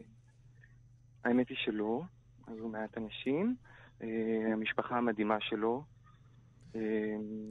[1.24, 2.02] האמת היא שלא,
[2.46, 3.56] היו מעט אנשים.
[4.02, 4.08] אה,
[4.52, 5.84] המשפחה המדהימה שלו.
[6.76, 6.80] אה,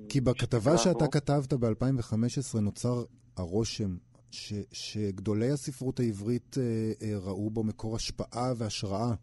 [0.09, 3.03] כי בכתבה שאתה כתבת ב-2015 נוצר
[3.37, 3.95] הרושם
[4.31, 6.63] ש, שגדולי הספרות העברית אה,
[7.07, 9.13] אה, ראו בו מקור השפעה והשראה.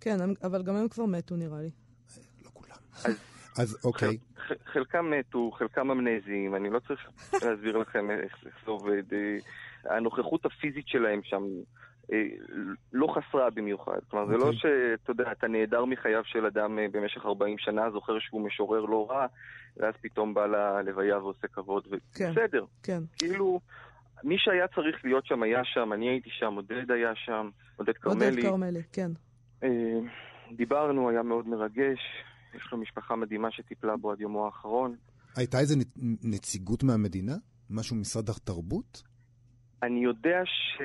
[0.00, 1.70] כן, אבל גם הם כבר מתו נראה לי.
[2.44, 2.76] לא כולם.
[3.04, 3.14] אז,
[3.58, 4.18] אז אוקיי.
[4.36, 7.00] חל, חלקם מתו, חלקם אמנזיים, אני לא צריך
[7.32, 9.02] להסביר לכם איך זה עובד.
[9.84, 11.42] הנוכחות הפיזית שלהם שם
[12.92, 13.98] לא חסרה במיוחד.
[14.08, 14.30] כלומר, okay.
[14.30, 14.58] זה לא אוקיי.
[14.58, 19.06] שאתה יודע, אתה נעדר מחייו של אדם אה, במשך 40 שנה, זוכר שהוא משורר לא
[19.10, 19.26] רע,
[19.76, 22.64] ואז פתאום בא ללוויה ועושה כבוד, ובסדר.
[22.82, 23.02] כן, כן.
[23.18, 23.60] כאילו,
[24.24, 28.26] מי שהיה צריך להיות שם היה שם, אני הייתי שם, עודד היה שם, עודד כרמלי.
[28.26, 29.10] עודד כרמלי, כן.
[29.62, 29.98] אה,
[30.56, 31.98] דיברנו, היה מאוד מרגש,
[32.54, 34.96] יש לו משפחה מדהימה שטיפלה בו עד יומו האחרון.
[35.36, 35.74] הייתה איזה
[36.22, 37.34] נציגות מהמדינה?
[37.70, 39.02] משהו ממשרד התרבות?
[39.82, 40.82] אני יודע ש...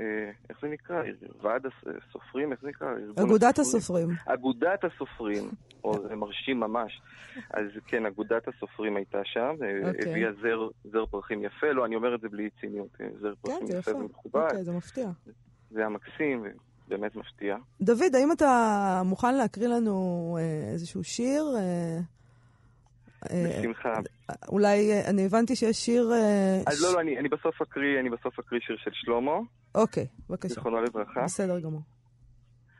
[0.00, 1.02] אה, איך זה נקרא?
[1.42, 2.52] ועד הסופרים?
[2.52, 2.88] איך זה נקרא?
[3.16, 4.08] אגודת הסופרים.
[4.26, 5.50] אגודת הסופרים,
[5.84, 7.00] או זה מרשים ממש.
[7.50, 10.10] אז כן, אגודת הסופרים הייתה שם, אה, אוקיי.
[10.10, 13.52] הביאה זר, זר פרחים יפה, לא, אני אומר את זה בלי ציניות, אה, זר כן,
[13.52, 14.40] פרחים יפה ומכובד.
[14.40, 15.10] אוקיי, זה מפתיע.
[15.70, 16.44] זה היה מקסים,
[16.88, 17.56] באמת מפתיע.
[17.80, 20.38] דוד, האם אתה מוכן להקריא לנו
[20.72, 21.44] איזשהו שיר?
[23.24, 23.92] בשמחה.
[24.48, 26.12] אולי, אה, אני הבנתי שיש שיר...
[26.12, 29.38] אה, אז לא, לא, אני, אני בסוף אקריא, אני בסוף אקריא שיר של שלמה.
[29.74, 30.54] אוקיי, בבקשה.
[30.54, 31.24] זיכרונו לברכה.
[31.24, 31.82] בסדר גמור.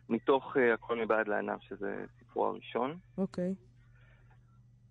[0.08, 2.98] מתוך uh, הכל מבעד לענף, שזה סיפורו הראשון.
[3.18, 3.54] אוקיי.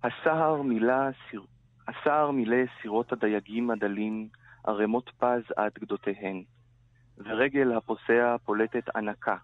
[0.04, 1.42] הסהר מילא, סיר...
[1.88, 4.30] הסהר מילא סירות הדייגים הדלים,
[4.64, 6.44] ערימות פז עד גדותיהן,
[7.18, 9.36] ורגל הפוסע פולטת ענקה,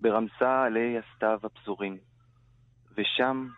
[0.00, 1.98] ברמסה עלי הסתיו הפזורים.
[2.96, 3.48] ושם,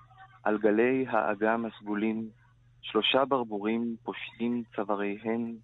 [0.43, 2.29] על גלי האגם הסגולים,
[2.83, 5.57] שלושה ברבורים פושטים צוואריהן,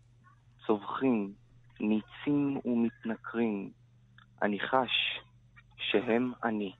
[0.66, 1.32] צווחים,
[1.80, 3.70] ניצים ומתנכרים.
[4.42, 5.20] אני חש
[5.76, 6.72] שהם אני.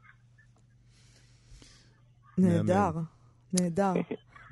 [2.39, 2.91] נהדר,
[3.53, 3.93] נהדר.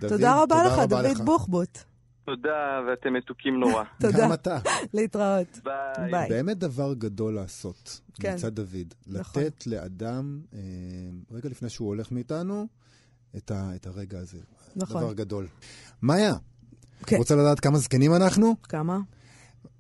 [0.00, 1.78] תודה רבה לך, דוד בוחבוט.
[2.24, 3.84] תודה, ואתם מתוקים נורא.
[4.00, 4.18] תודה.
[4.18, 4.58] גם אתה.
[4.94, 5.58] להתראות.
[6.10, 6.28] ביי.
[6.28, 8.34] באמת דבר גדול לעשות, כן.
[8.34, 8.94] מצד דוד.
[9.06, 9.42] נכון.
[9.42, 10.58] לתת לאדם, אה,
[11.30, 12.66] רגע לפני שהוא הולך מאיתנו,
[13.36, 14.38] את, ה, את הרגע הזה.
[14.76, 15.02] נכון.
[15.02, 15.46] דבר גדול.
[16.02, 16.34] מאיה,
[17.06, 17.16] כן.
[17.16, 18.54] רוצה לדעת כמה זקנים אנחנו?
[18.62, 18.98] כמה?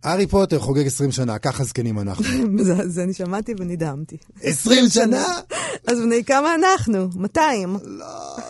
[0.02, 2.24] הארי פוטר חוגג 20 שנה, ככה זקנים אנחנו.
[2.64, 4.16] זה, זה אני שמעתי ונדהמתי.
[4.42, 5.26] 20 שנה?
[5.86, 7.08] אז בני כמה אנחנו?
[7.14, 7.76] 200.
[7.84, 8.06] לא,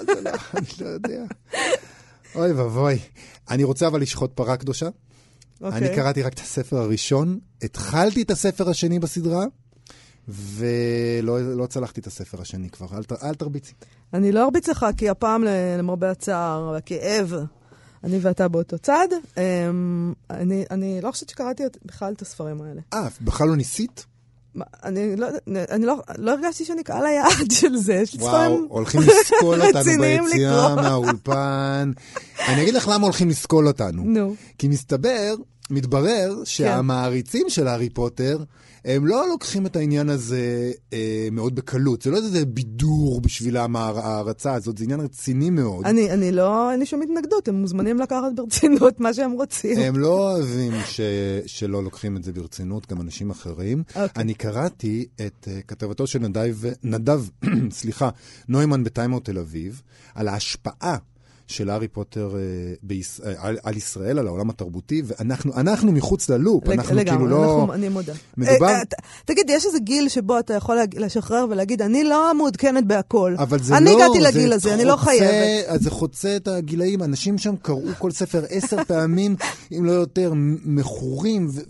[0.06, 1.24] זה לא, אני לא יודע.
[2.34, 2.98] אוי ואבוי.
[3.50, 4.88] אני רוצה אבל לשחוט פרה קדושה.
[5.60, 5.78] אוקיי.
[5.78, 9.44] אני קראתי רק את הספר הראשון, התחלתי את הספר השני בסדרה,
[10.28, 12.86] ולא לא צלחתי את הספר השני כבר.
[12.92, 13.72] אל, אל תרביצי.
[14.14, 15.44] אני לא ארביץ לך, כי הפעם,
[15.78, 17.32] למרבה הצער והכאב,
[18.04, 19.08] אני ואתה באותו צד.
[19.36, 22.80] אמ, אני, אני לא חושבת שקראתי בכלל את הספרים האלה.
[22.92, 24.06] אה, בכלל לא ניסית?
[24.84, 25.26] אני לא,
[25.70, 27.94] אני לא, לא הרגשתי שאני קהל היעד של זה.
[27.94, 31.92] יש וואו, הולכים לסקול אותנו ביציאה מהאולפן.
[32.48, 34.04] אני אגיד לך למה הולכים לסקול אותנו.
[34.04, 34.34] נו.
[34.58, 35.34] כי מסתבר,
[35.70, 38.38] מתברר שהמעריצים של הארי פוטר,
[38.84, 42.02] הם לא לוקחים את העניין הזה אה, מאוד בקלות.
[42.02, 45.86] זה לא איזה בידור בשבילם ההערצה הזאת, זה עניין רציני מאוד.
[45.86, 49.78] אני, אני לא, אין לי שום התנגדות, הם מוזמנים לקחת ברצינות מה שהם רוצים.
[49.78, 51.00] הם לא אוהבים ש,
[51.46, 53.82] שלא לוקחים את זה ברצינות, גם אנשים אחרים.
[53.88, 54.00] Okay.
[54.00, 54.22] אוקיי.
[54.22, 57.22] אני קראתי את uh, כתבתו של נדב, נדב,
[57.70, 58.10] סליחה,
[58.48, 59.82] נוימן בטיימאוט תל אביב,
[60.14, 60.96] על ההשפעה
[61.46, 63.20] של הארי פוטר uh, ביש...
[63.20, 66.78] uh, על, על ישראל, על העולם התרבותי, ואנחנו מחוץ ללופ, לג...
[66.78, 67.60] אנחנו לגמרי, כאילו לא...
[67.60, 68.12] אנחנו, אני מודה.
[68.36, 68.66] מדובר...
[68.66, 73.34] אה, ת, תגיד, יש איזה גיל שבו אתה יכול לשחרר ולהגיד, אני לא מעודכנת בהכל.
[73.38, 74.04] אבל זה אני לא...
[74.04, 75.66] הגעתי לגיל הזה, חוצה, אני לא חייבת.
[75.66, 79.36] אז זה חוצה את הגילאים, אנשים שם קראו כל ספר עשר פעמים,
[79.78, 80.32] אם לא יותר,
[80.64, 81.48] מכורים.
[81.50, 81.60] ו...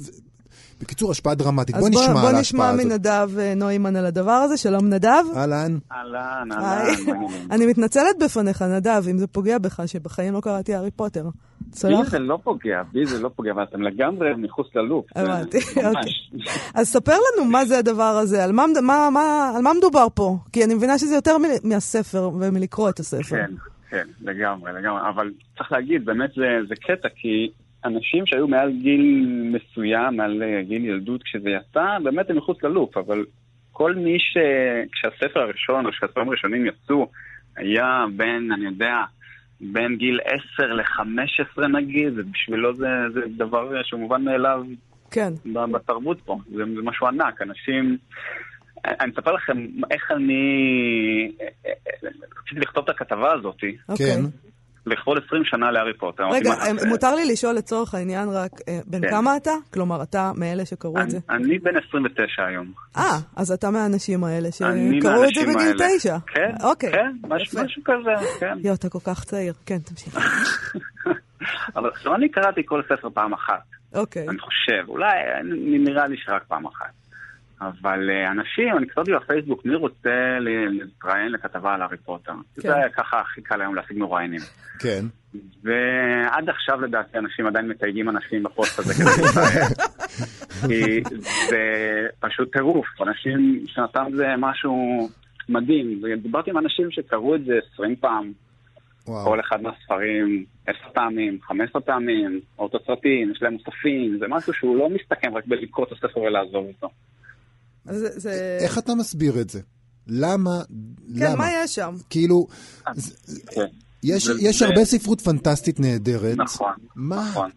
[0.80, 1.76] בקיצור, השפעה דרמטית.
[1.76, 2.24] בוא נשמע על ההשפעה הזאת.
[2.26, 4.56] אז בוא נשמע מנדב נוימן על הדבר הזה.
[4.56, 5.24] שלום, נדב.
[5.36, 5.78] אהלן.
[5.92, 6.94] אהלן, אהלן.
[7.54, 11.24] אני מתנצלת בפניך, נדב, אם זה פוגע בך, שבחיים לא קראתי הארי פוטר.
[11.82, 15.06] בי זה לא פוגע, בי זה לא פוגע, אבל אתם לגמרי מחוץ ללופ.
[15.16, 16.12] הבנתי, אוקיי.
[16.74, 20.36] אז ספר לנו מה זה הדבר הזה, על מה מדובר פה?
[20.52, 23.36] כי אני מבינה שזה יותר מהספר ומלקרוא את הספר.
[23.36, 23.50] כן,
[23.90, 25.00] כן, לגמרי, לגמרי.
[25.14, 26.30] אבל צריך להגיד, באמת
[26.68, 27.50] זה קטע, כי...
[27.84, 33.24] אנשים שהיו מעל גיל מסוים, מעל גיל ילדות כשזה יצא, באמת הם מחוץ ללופ, אבל
[33.72, 34.36] כל מי ש...
[34.92, 37.10] כשהספר הראשון או כשהספרים הראשונים יצאו,
[37.56, 38.96] היה בין, אני יודע,
[39.60, 40.20] בין גיל
[40.56, 44.64] 10 ל-15 נגיד, ובשבילו זה, זה דבר שהוא מובן מאליו
[45.10, 45.32] כן.
[45.72, 46.38] בתרבות פה.
[46.46, 47.98] זה, זה משהו ענק, אנשים...
[48.84, 50.42] אני אספר לכם איך אני...
[52.42, 53.54] רציתי לכתוב את הכתבה הזאת.
[53.88, 54.06] אוקיי.
[54.06, 54.20] כן.
[54.86, 56.22] לכבוד 20 שנה להארי פוטר.
[56.32, 56.50] רגע,
[56.88, 58.50] מותר לי לשאול לצורך העניין רק,
[58.86, 59.10] בן כן.
[59.10, 59.50] כמה אתה?
[59.72, 61.18] כלומר, אתה מאלה שקראו את זה?
[61.30, 62.72] אני בן 29 היום.
[62.96, 66.16] אה, אז אתה מהאנשים האלה שקראו את זה בגיל 9.
[66.26, 66.92] כן, אוקיי.
[66.92, 68.58] כן, משהו כזה, כן.
[68.64, 69.52] יואו, אתה כל כך צעיר.
[69.66, 70.16] כן, תמשיך.
[71.76, 73.62] אבל עכשיו אני קראתי כל ספר פעם אחת.
[73.94, 74.28] אוקיי.
[74.28, 75.12] אני חושב, אולי,
[75.78, 77.03] נראה לי שרק פעם אחת.
[77.60, 82.32] אבל אנשים, אני כתבתי בפייסבוק, מי רוצה להתראיין לכתבה על הארי פוטר?
[82.54, 82.68] כן.
[82.68, 84.40] זה ככה הכי קל היום להשיג מרואיינים.
[84.78, 85.04] כן.
[85.62, 89.68] ועד עכשיו לדעתי אנשים עדיין מתייגים אנשים בפוסט הזה כדי להתראיין.
[90.68, 91.02] כי
[91.48, 91.62] זה
[92.20, 95.08] פשוט טירוף, אנשים שנתם זה משהו
[95.48, 96.02] מדהים.
[96.22, 98.32] דיברתי עם אנשים שקראו את זה 20 פעם.
[99.08, 99.24] וואו.
[99.24, 104.52] כל אחד מהספרים 10 פעמים, 15 פעמים, או את הסרטים, יש להם מוספים, זה משהו
[104.52, 106.88] שהוא לא מסתכם רק בלקרוא את הספר ולעזוב אותו.
[107.84, 108.58] זה, זה...
[108.60, 109.60] איך אתה מסביר את זה?
[110.08, 110.50] למה?
[111.18, 111.36] כן, למה?
[111.36, 111.94] מה יש שם?
[112.10, 112.46] כאילו,
[113.54, 113.66] כן.
[114.02, 116.36] יש, זה- יש זה- הרבה ספרות פנטסטית נהדרת.
[116.36, 117.16] נכון, מה?
[117.30, 117.50] נכון.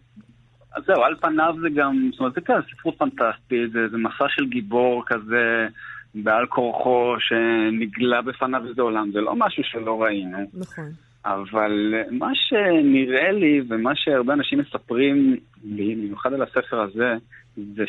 [0.76, 4.24] אז זהו, על פניו זה גם, זאת אומרת, זה כזה ספרות פנטסטית, זה, זה מסע
[4.28, 5.66] של גיבור כזה,
[6.14, 10.38] בעל כורחו, שנגלה בפניו איזה עולם, זה לא משהו שלא ראינו.
[10.54, 10.90] נכון.
[11.24, 11.72] אבל
[12.10, 17.14] מה שנראה לי, ומה שהרבה אנשים מספרים לי, במיוחד על הספר הזה,
[17.56, 17.82] זה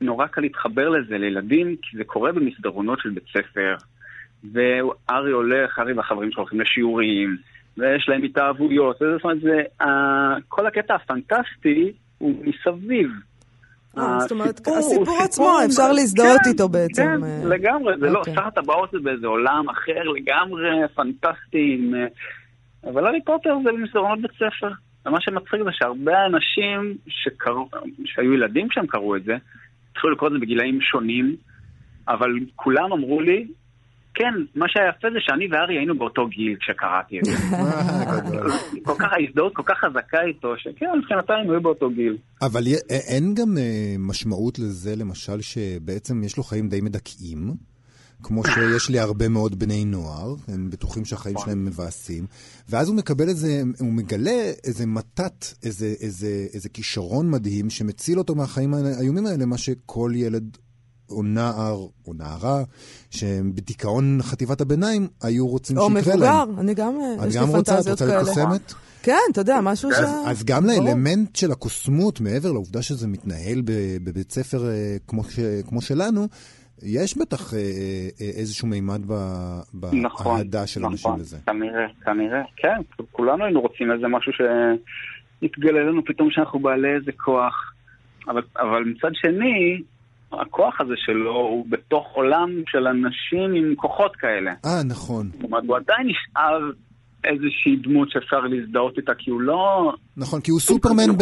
[0.00, 3.76] נורא קל להתחבר לזה לילדים, כי זה קורה במסדרונות של בית ספר,
[4.52, 7.36] וארי הולך, ארי והחברים שלו הולכים לשיעורים,
[7.78, 9.62] ויש להם התאהבויות, זאת אומרת, זה,
[10.48, 13.10] כל הקטע הפנטסטי הוא מסביב.
[13.98, 17.02] אה, זאת אומרת, הסיפור עצמו, אפשר להזדהות כן, איתו בעצם.
[17.02, 17.40] כן, אה.
[17.44, 18.34] לגמרי, זה לא, אוקיי.
[18.34, 21.90] שר הטבעות זה באיזה עולם אחר לגמרי, פנטסטי,
[22.90, 24.70] אבל הארי פוטר זה במסדרונות בית ספר.
[25.06, 26.96] ומה שמצחיק זה שהרבה אנשים
[28.04, 29.36] שהיו ילדים כשהם קראו את זה,
[29.96, 31.36] התחילו לקרוא זה בגילאים שונים,
[32.08, 33.46] אבל כולם אמרו לי,
[34.14, 37.32] כן, מה שהיה יפה זה שאני וארי היינו באותו גיל כשקראתי את זה.
[38.86, 42.16] כל כך ההזדהות כל כך חזקה איתו, שכן, מבחינתם הם היו באותו גיל.
[42.42, 42.62] אבל
[43.10, 47.54] אין גם אה, משמעות לזה, למשל, שבעצם יש לו חיים די מדכאים.
[48.22, 51.46] כמו שיש לי הרבה מאוד בני נוער, הם בטוחים שהחיים נכון.
[51.46, 52.26] שלהם מבאסים,
[52.68, 58.34] ואז הוא מקבל איזה, הוא מגלה איזה מתת, איזה, איזה, איזה כישרון מדהים שמציל אותו
[58.34, 60.56] מהחיים האיומים האלה, מה שכל ילד
[61.10, 62.62] או נער או נערה
[63.10, 66.48] שהם בדיכאון חטיבת הביניים היו רוצים שיקרה להם.
[66.48, 66.98] או מבוגר, אני גם,
[67.28, 68.20] יש לי פנטזיות כאלה.
[68.20, 68.74] את רוצה לקוסמת?
[69.02, 69.94] כן, אתה יודע, משהו ש...
[70.26, 73.62] אז גם לאלמנט של הקוסמות, מעבר לעובדה שזה מתנהל
[74.04, 74.96] בבית ספר אה,
[75.66, 76.28] כמו שלנו,
[76.86, 81.36] יש בטח אה, אה, איזשהו מימד באהדה נכון, של נכון, אנשים לזה.
[81.36, 82.80] נכון, כנראה, כנראה, כן.
[83.12, 87.72] כולנו היינו רוצים איזה משהו שיתגלה לנו פתאום שאנחנו בעלי איזה כוח.
[88.28, 89.82] אבל, אבל מצד שני,
[90.32, 94.52] הכוח הזה שלו הוא בתוך עולם של אנשים עם כוחות כאלה.
[94.64, 95.30] אה, נכון.
[95.32, 96.70] זאת אומרת, הוא עדיין נשאר
[97.24, 99.92] איזושהי דמות שאפשר להזדהות איתה, כי הוא לא...
[100.16, 101.16] נכון, כי הוא סופרמן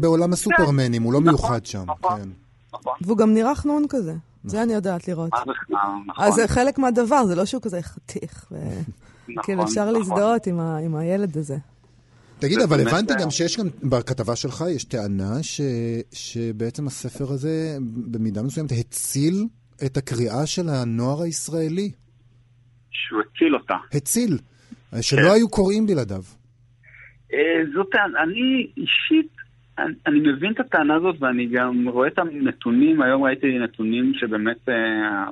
[0.00, 1.82] בעולם הסופרמנים, הוא לא נכון, מיוחד שם.
[1.86, 2.28] נכון, כן.
[2.72, 2.94] נכון.
[3.00, 4.12] והוא גם נראה חנון כזה.
[4.44, 5.30] זה אני יודעת לראות.
[5.32, 6.06] נכון.
[6.18, 8.52] אז זה חלק מהדבר, זה לא שהוא כזה חתיך.
[9.28, 9.94] נכון, כאילו אפשר נכון.
[9.94, 10.46] להזדהות
[10.84, 11.56] עם הילד הזה.
[12.38, 15.60] תגיד, אבל הבנתי גם שיש גם, בכתבה שלך יש טענה ש,
[16.12, 17.76] שבעצם הספר הזה,
[18.10, 19.46] במידה מסוימת, הציל
[19.86, 21.90] את הקריאה של הנוער הישראלי.
[22.90, 23.74] שהוא הציל אותה.
[23.92, 24.38] הציל.
[25.00, 25.34] שלא כן.
[25.34, 26.22] היו קוראים בלעדיו.
[27.32, 27.38] אה,
[27.74, 29.32] זאת טענה, אני אישית
[29.80, 34.68] אני, אני מבין את הטענה הזאת ואני גם רואה את הנתונים, היום ראיתי נתונים שבאמת
[34.68, 35.24] אה,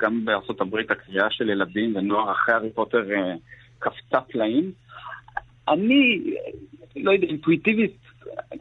[0.00, 3.34] גם בארצות הברית הקריאה של ילדים ונוער אחרי הארי פוטר אה,
[3.78, 4.70] קפצה פלאים.
[5.68, 6.30] אני,
[6.96, 7.96] לא יודע, אינטואיטיבית,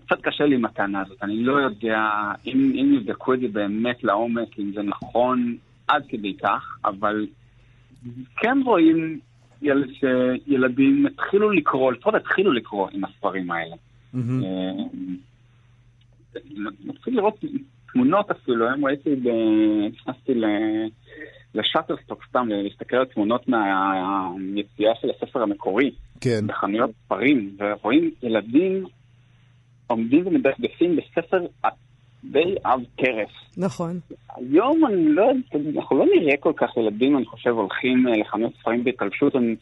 [0.05, 1.17] קצת קשה לי עם הטענה הזאת.
[1.23, 1.99] אני לא יודע
[2.45, 5.55] אם, אם יבדקו את זה באמת לעומק, אם זה נכון
[5.87, 7.27] עד כדי כך, אבל
[8.37, 9.19] כן רואים
[9.61, 13.75] יל, שילדים התחילו לקרוא, לפחות התחילו לקרוא עם הספרים האלה.
[14.15, 14.45] Mm-hmm.
[16.85, 17.43] מתחיל לראות
[17.93, 19.09] תמונות אפילו, היום ראיתי,
[19.93, 20.33] נכנסתי
[21.55, 25.91] לשאטרסטוק סתם, להסתכל על תמונות מהיציאה של הספר המקורי.
[26.21, 26.47] כן.
[26.47, 28.85] בחנויות ספרים, ורואים ילדים
[29.87, 31.45] עומדים ומדפדפים בספר
[32.23, 33.29] די עב טרף.
[33.57, 33.99] נכון.
[34.35, 35.31] היום אני לא,
[35.75, 39.55] אנחנו לא נראה כל כך ילדים, אני חושב, הולכים אה, לחנויות ספרים בהתרגשות, הם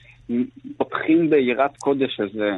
[0.78, 2.50] פותחים ביראת קודש איזה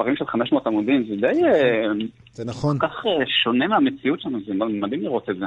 [0.00, 1.44] ספרים של 500 עמודים, זה די...
[1.44, 2.78] אה, זה נכון.
[2.78, 5.46] כל כך אה, שונה מהמציאות שלנו, זה מדהים לראות את זה.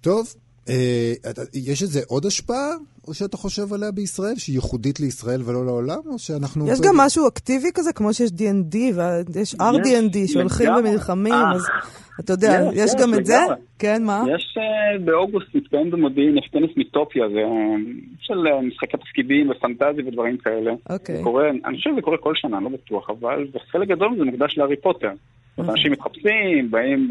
[0.00, 0.26] טוב,
[1.54, 2.70] יש איזה עוד השפעה,
[3.08, 6.68] או שאתה חושב עליה בישראל, שהיא ייחודית לישראל ולא לעולם, או שאנחנו...
[6.68, 8.76] יש גם משהו אקטיבי כזה, כמו שיש D&D,
[9.34, 11.62] ויש RD&D שהולכים ונלחמים, אז
[12.20, 13.38] אתה יודע, יש גם את זה?
[13.78, 14.24] כן, מה?
[14.34, 14.58] יש
[15.04, 17.40] באוגוסט מתקיים במודיעין, יש טניס מיטופיה, זה
[18.20, 20.72] של משחקי תפקידים ופנטזיה ודברים כאלה.
[20.90, 21.22] אוקיי.
[21.64, 25.10] אני חושב שזה קורה כל שנה, לא בטוח, אבל חלק גדול מזה מוקדש להארי פוטר.
[25.58, 27.08] אנשים מתחפשים, באים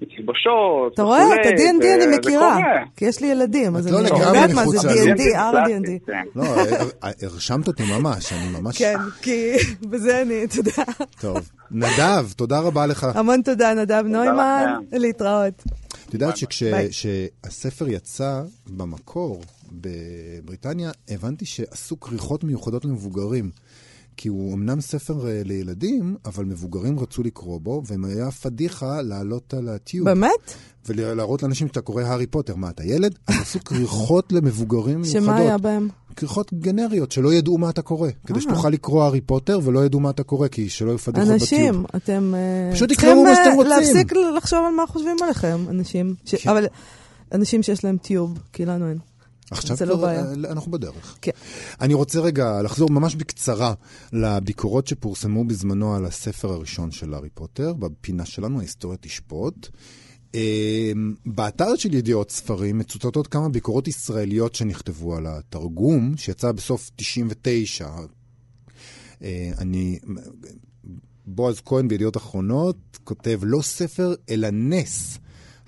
[0.00, 1.34] בתלבושות, אתה רואה?
[1.34, 2.58] את ה-D&D אני מכירה,
[2.96, 6.12] כי יש לי ילדים, אז לא אני יודעת מה זה D&D, R&D.
[6.36, 6.44] לא,
[7.22, 8.78] הרשמת אותי ממש, אני ממש...
[8.78, 9.52] כן, כי
[9.90, 10.72] בזה אני, יודע.
[11.20, 11.50] טוב.
[11.70, 13.06] נדב, תודה רבה לך.
[13.14, 15.62] המון תודה, נדב נוימן, להתראות.
[16.08, 23.50] את יודעת שכשהספר יצא במקור בבריטניה, הבנתי שעשו כריכות מיוחדות למבוגרים.
[24.18, 29.54] כי הוא אמנם ספר uh, לילדים, אבל מבוגרים רצו לקרוא בו, והם היה פדיחה לעלות
[29.54, 30.08] על הטיוב.
[30.08, 30.54] באמת?
[30.88, 32.56] ולהראות לאנשים שאתה קורא הארי פוטר.
[32.56, 33.18] מה, אתה ילד?
[33.26, 35.22] אז עשו כריכות למבוגרים מיוחדות.
[35.22, 35.88] שמה היה בהם?
[36.16, 38.08] כריכות גנריות, שלא ידעו מה אתה קורא.
[38.26, 38.40] כדי אה.
[38.40, 41.42] שתוכל לקרוא הארי פוטר ולא ידעו מה אתה קורא, כי שלא יהיו פדיחות בטיוב.
[41.42, 42.34] אנשים, אתם...
[42.34, 43.72] אה, פשוט תקראו מה שאתם רוצים.
[43.72, 46.14] להפסיק לחשוב על מה חושבים עליכם, אנשים.
[46.26, 46.50] כן.
[46.50, 46.66] אבל
[47.32, 48.98] אנשים שיש להם טיוב, כי לנו אין.
[49.50, 51.18] עכשיו כבר לא אה, אנחנו בדרך.
[51.22, 51.30] כן.
[51.80, 53.74] אני רוצה רגע לחזור ממש בקצרה
[54.12, 59.68] לביקורות שפורסמו בזמנו על הספר הראשון של הארי פוטר, בפינה שלנו, ההיסטוריה תשפוט.
[60.34, 67.88] אמ, באתר של ידיעות ספרים מצוטטות כמה ביקורות ישראליות שנכתבו על התרגום, שיצא בסוף 99.
[69.22, 69.98] אה, אני...
[71.28, 75.18] בועז כהן בידיעות אחרונות כותב, לא ספר אלא נס.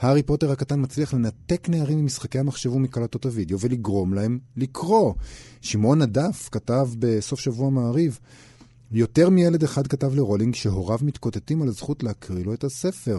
[0.00, 5.14] הארי פוטר הקטן מצליח לנתק נערים ממשחקי המחשב ומקלטות הוידאו ולגרום להם לקרוא.
[5.60, 8.18] שמעון הדף כתב בסוף שבוע מעריב,
[8.92, 13.18] יותר מילד אחד כתב לרולינג שהוריו מתקוטטים על הזכות להקריא לו את הספר.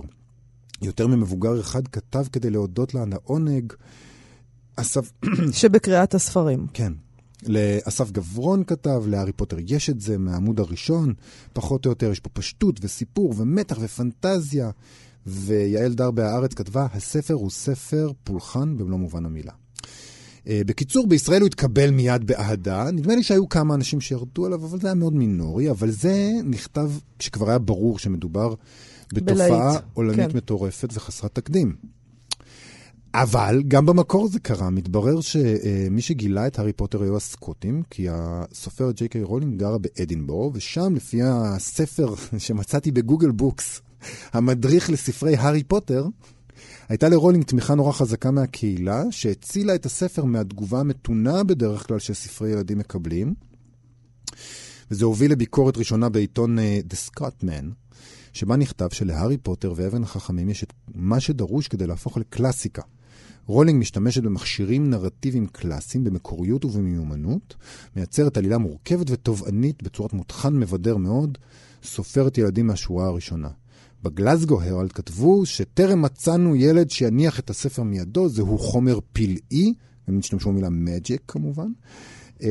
[0.82, 3.74] יותר ממבוגר אחד כתב כדי להודות לה על העונג.
[4.76, 5.12] אסף...
[5.60, 6.68] שבקריאת הספרים.
[6.74, 6.94] כן.
[7.46, 11.14] לאסף גברון כתב, להארי פוטר יש את זה מהעמוד הראשון,
[11.54, 14.72] פחות או יותר יש פה פשטות וסיפור ומתח ופנטזיה.
[15.28, 19.52] ויעל דר בהארץ כתבה, הספר הוא ספר פולחן במלוא מובן המילה.
[19.52, 22.92] Uh, בקיצור, בישראל הוא התקבל מיד באהדה.
[22.92, 25.72] נדמה לי שהיו כמה אנשים שירדו עליו, אבל זה היה מאוד מינורי.
[25.72, 28.54] אבל זה נכתב כשכבר היה ברור שמדובר
[29.14, 30.38] בתופעה בלהית, עולמית כן.
[30.38, 31.76] מטורפת וחסרת תקדים.
[33.14, 38.96] אבל גם במקור זה קרה, מתברר שמי שגילה את הארי פוטר היו הסקוטים, כי הסופרת
[38.96, 43.82] ג'יי קיי רולינג גרה באדינבורו, ושם לפי הספר שמצאתי בגוגל בוקס,
[44.34, 46.08] המדריך לספרי הארי פוטר,
[46.90, 52.78] הייתה לרולינג תמיכה נורא חזקה מהקהילה, שהצילה את הספר מהתגובה המתונה בדרך כלל שספרי ילדים
[52.78, 53.34] מקבלים.
[54.92, 57.66] וזה הוביל לביקורת ראשונה בעיתון אה, The Scotsman,
[58.34, 62.82] שבה נכתב שלהארי פוטר ואבן החכמים יש את מה שדרוש כדי להפוך לקלאסיקה.
[63.46, 67.56] רולינג משתמשת במכשירים נרטיביים קלאסיים במקוריות ובמיומנות,
[67.96, 71.38] מייצרת עלילה מורכבת ותובענית בצורת מותחן מבדר מאוד,
[71.84, 73.50] סופרת ילדים מהשורה הראשונה.
[74.04, 79.74] בגלזגו הרלד כתבו שטרם מצאנו ילד שיניח את הספר מידו, זהו חומר פלאי,
[80.08, 81.72] הם השתמשו במילה magic כמובן.
[82.38, 82.44] אה,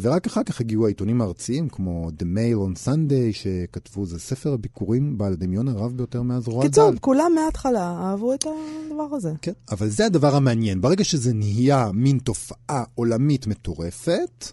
[0.00, 5.18] ורק אחר כך הגיעו העיתונים הארציים, כמו The Mail on Sunday, שכתבו, זה ספר הביכורים
[5.18, 6.68] בעל הדמיון הרב ביותר מאז רואלד דאל.
[6.68, 9.32] קיצור, כולם מההתחלה אהבו את הדבר הזה.
[9.42, 10.80] כן, אבל זה הדבר המעניין.
[10.80, 14.52] ברגע שזה נהיה מין תופעה עולמית מטורפת, אה,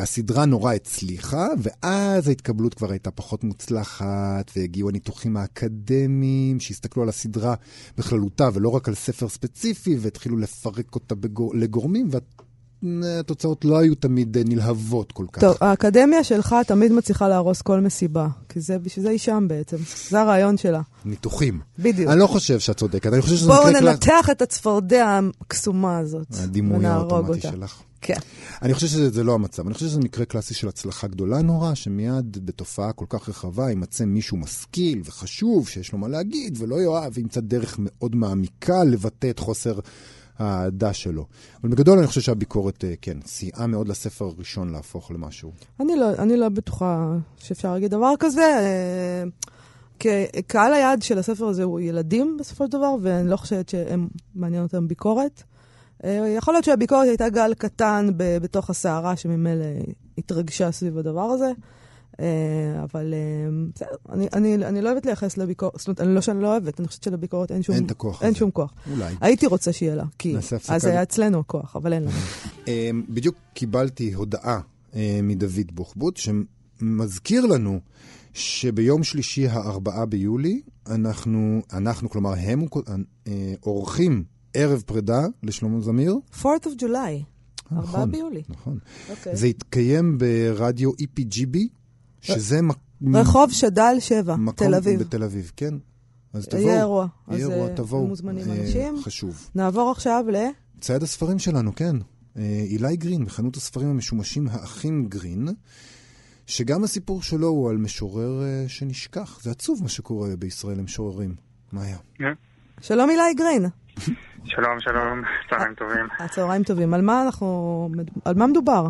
[0.00, 7.54] הסדרה נורא הצליחה, ואז ההתקבלות כבר הייתה פחות מוצלחת, והגיעו הניתוחים האקדמיים שהסתכלו על הסדרה
[7.98, 11.52] בכללותה, ולא רק על ספר ספציפי, והתחילו לפרק אותה בגור...
[11.54, 12.08] לגורמים,
[12.82, 15.40] והתוצאות לא היו תמיד אה, נלהבות כל כך.
[15.40, 19.76] טוב, האקדמיה שלך תמיד מצליחה להרוס כל מסיבה, כי זה, בשביל זה היא שם בעצם.
[20.10, 20.80] זה הרעיון שלה.
[21.04, 21.60] ניתוחים.
[21.78, 22.10] בדיוק.
[22.10, 23.46] אני לא חושב שאת צודקת, אני חושב שזה.
[23.46, 26.26] בואו ננתח את הצפרדע הקסומה הזאת.
[26.30, 27.82] הדימוי האוטומטי שלך.
[28.02, 28.18] כן.
[28.62, 29.66] אני חושב שזה לא המצב.
[29.66, 34.04] אני חושב שזה מקרה קלאסי של הצלחה גדולה נורא, שמיד בתופעה כל כך רחבה יימצא
[34.04, 39.38] מישהו משכיל וחשוב, שיש לו מה להגיד, ולא יאהב, וימצא דרך מאוד מעמיקה לבטא את
[39.38, 39.78] חוסר
[40.38, 41.26] האהדה שלו.
[41.62, 45.52] אבל בגדול אני חושב שהביקורת, אה, כן, סייעה מאוד לספר הראשון להפוך למשהו.
[45.80, 48.42] אני לא, אני לא בטוחה שאפשר להגיד דבר כזה.
[48.42, 49.24] אה,
[50.46, 54.62] קהל היעד של הספר הזה הוא ילדים בסופו של דבר, ואני לא חושבת שהם מעניין
[54.62, 55.42] אותם ביקורת.
[56.04, 59.64] אה, יכול להיות שהביקורת הייתה גל קטן ב- בתוך הסערה שממילא
[60.18, 61.52] התרגשה סביב הדבר הזה.
[62.20, 62.26] אה,
[62.82, 66.42] אבל אה, בסדר, אני, אני, אני לא אוהבת לייחס לביקורת, זאת אומרת, אני לא שאני
[66.42, 68.38] לא אוהבת, אני חושבת שלביקורת אין שום, אין את הכוח אין הזה.
[68.38, 68.72] שום כוח.
[68.90, 69.14] אולי.
[69.20, 70.36] הייתי רוצה שיהיה לה, כי
[70.68, 72.18] אז היה אצלנו הכוח, אבל אין לנו.
[73.14, 74.60] בדיוק קיבלתי הודעה
[75.22, 77.80] מדוד בוחבוט, שמזכיר לנו
[78.32, 82.66] שביום שלישי, הארבעה ביולי, אנחנו, אנחנו, כלומר, הם
[83.60, 84.24] עורכים
[84.54, 86.16] ערב פרידה לשלמה זמיר.
[86.42, 87.24] 4th of July,
[87.70, 88.42] נכון, 4 ביולי.
[88.48, 88.78] נכון.
[88.82, 89.10] Okay.
[89.10, 89.36] אוקיי.
[89.36, 91.58] זה התקיים ברדיו EPGB,
[92.20, 92.60] שזה...
[93.14, 95.00] רחוב שד"ל 7, תל אביב.
[95.00, 95.74] בתל אביב, כן.
[96.32, 96.62] אז תבואו.
[96.62, 97.06] יהיה אירוע.
[97.30, 98.06] יהיה אירוע, אה, תבואו.
[98.06, 99.02] מוזמנים אה, אנשים.
[99.02, 99.50] חשוב.
[99.54, 100.36] נעבור עכשיו ל...
[100.80, 101.96] צייד הספרים שלנו, כן.
[102.36, 105.48] אה, אילי גרין, בחנות הספרים המשומשים האחים גרין,
[106.46, 109.40] שגם הסיפור שלו הוא על משורר שנשכח.
[109.42, 111.34] זה עצוב מה שקורה בישראל למשוררים.
[111.72, 111.96] מה היה?
[112.18, 112.22] Yeah.
[112.80, 113.66] שלום אילי גרין.
[114.44, 116.06] שלום, שלום, צהריים טובים.
[116.28, 116.94] צהריים טובים.
[116.94, 117.88] על מה אנחנו...
[118.24, 118.86] על מה מדובר?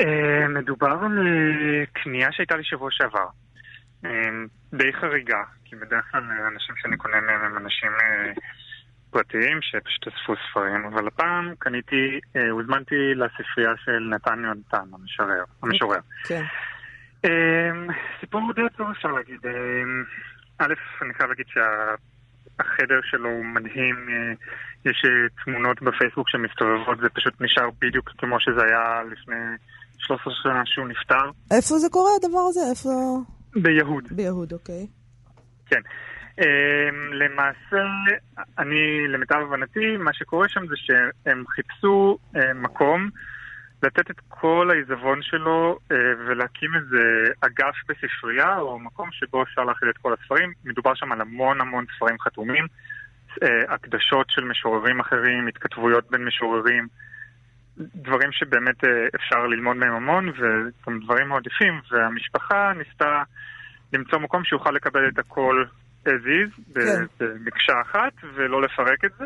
[0.00, 0.04] Uh,
[0.48, 3.26] מדובר על uh, קנייה שהייתה לי שבוע שעבר.
[4.04, 4.08] Uh,
[4.74, 6.22] די חריגה, כי בדרך כלל
[6.52, 7.90] אנשים שאני קונה מהם הם אנשים
[9.10, 12.20] פרטיים שפשוט אספו ספרים, אבל הפעם קניתי,
[12.50, 15.44] הוזמנתי לספרייה של נתן יונתן, המשורר.
[15.62, 15.98] המשורר.
[16.28, 16.42] כן.
[18.20, 19.40] סיפור די טוב אפשר להגיד.
[20.58, 21.94] א', אני חייב להגיד שה...
[22.60, 24.32] החדר שלו הוא מדהים, אה,
[24.90, 29.36] יש אה, תמונות בפייסבוק שמסתובבות, זה פשוט נשאר בדיוק כמו שזה היה לפני
[29.98, 31.30] 13 שנה שהוא נפטר.
[31.50, 32.60] איפה זה קורה הדבר הזה?
[32.70, 32.90] איפה...
[33.62, 34.04] ביהוד.
[34.10, 34.86] ביהוד, אוקיי.
[35.66, 35.80] כן.
[36.38, 37.84] אמ, למעשה,
[38.58, 43.10] אני, למיטב הבנתי, מה שקורה שם זה שהם חיפשו אה, מקום
[43.84, 49.90] לתת את כל העיזבון שלו אה, ולהקים איזה אגף בספרייה או מקום שבו אפשר להכיל
[49.90, 50.52] את כל הספרים.
[50.64, 52.66] מדובר שם על המון המון ספרים חתומים,
[53.42, 56.88] אה, הקדשות של משוררים אחרים, התכתבויות בין משוררים,
[57.78, 63.22] דברים שבאמת אה, אפשר ללמוד מהם המון וגם דברים מאוד יפים, והמשפחה ניסתה
[63.92, 65.64] למצוא מקום שיוכל לקבל את הכל
[66.06, 67.04] as is, כן.
[67.20, 69.24] במקשה אחת, ולא לפרק את זה.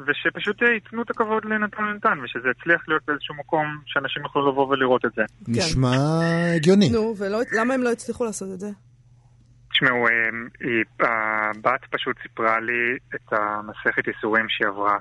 [0.00, 5.04] ושפשוט ייתנו את הכבוד לנתן לנתן, ושזה יצליח להיות באיזשהו מקום שאנשים יוכלו לבוא ולראות
[5.04, 5.22] את זה.
[5.48, 5.96] נשמע
[6.56, 6.90] הגיוני.
[6.90, 8.68] נו, ולמה הם לא הצליחו לעשות את זה?
[9.72, 10.06] תשמעו,
[11.00, 14.98] הבת פשוט סיפרה לי את המסכת ייסורים שהיא עברה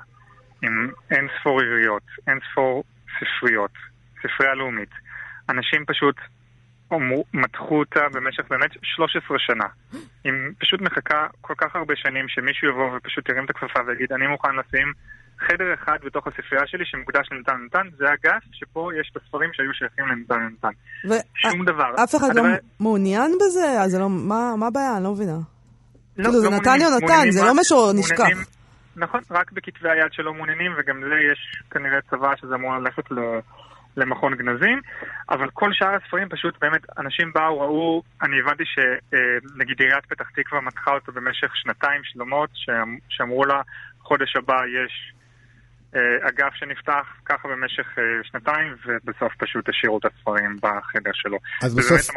[0.64, 2.84] עם אין ספור עיריות, אין ספור
[3.20, 3.72] ספריות,
[4.20, 4.90] ספרייה לאומית.
[5.50, 6.16] אנשים פשוט
[7.34, 9.68] מתחו אותה במשך באמת 13 שנה.
[10.24, 14.28] היא פשוט מחכה כל כך הרבה שנים שמישהו יבוא ופשוט ירים את הכפפה ויגיד, אני
[14.28, 14.94] מוכן לשים
[15.40, 19.74] חדר אחד בתוך הספרייה שלי שמוקדש לנתן נתן, זה אגף שפה יש את הספרים שהיו
[19.74, 20.74] שייכים לנתן נתן.
[21.36, 22.04] שום דבר.
[22.04, 22.44] אף אחד לא
[22.80, 23.82] מעוניין בזה?
[23.82, 24.96] אז לא, מה הבעיה?
[24.96, 25.38] אני לא מבינה.
[26.18, 28.56] לא, כאילו זה לא נתן יונתן, זה לא משהו נשכח.
[28.96, 33.16] נכון, רק בכתבי היד שלא מעוניינים, וגם לזה יש כנראה צבא שזה אמור ללכת ל...
[33.98, 34.82] למכון גנזים,
[35.30, 40.62] אבל כל שאר הספרים פשוט באמת, אנשים באו, ראו, אני הבנתי שנגיד עיריית פתח תקווה
[40.62, 42.50] מתחה אותו במשך שנתיים שלמות,
[43.10, 43.62] שאמרו לה,
[44.00, 45.14] חודש הבא יש
[45.96, 51.38] אה, אגף שנפתח ככה במשך אה, שנתיים, ובסוף פשוט השאירו את הספרים בחדר שלו.
[51.62, 52.16] אז בסוף...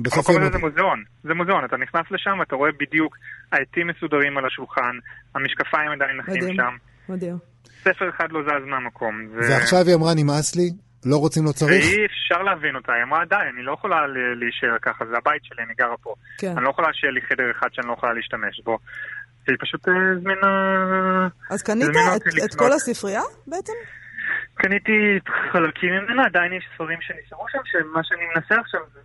[0.00, 3.16] בסוף המקום הזה זה מוזיאון, זה מוזיאון, אתה נכנס לשם ואתה רואה בדיוק
[3.52, 4.94] העטים מסודרים על השולחן,
[5.34, 6.76] המשקפיים עדיין נחים שם.
[7.08, 7.38] מדהים.
[7.64, 9.14] ספר אחד לא זז מהמקום.
[9.34, 10.70] ועכשיו היא אמרה, נמאס לי,
[11.04, 11.84] לא רוצים, לא צריך?
[11.84, 13.96] אי אפשר להבין אותה, היא אמרה די, אני לא יכולה
[14.40, 16.14] להישאר ככה, זה הבית שלי, אני גרה פה.
[16.38, 16.52] כן.
[16.56, 18.78] אני לא יכולה שיהיה לי חדר אחד שאני לא יכולה להשתמש בו.
[19.48, 20.52] היא פשוט הזמינה...
[21.22, 23.72] אה, אז קנית את, את כל הספרייה בעצם?
[24.54, 24.98] קניתי
[25.52, 29.00] חלקים ממנה, עדיין יש ספרים שנשארו שם, שמה שאני מנסה עכשיו זה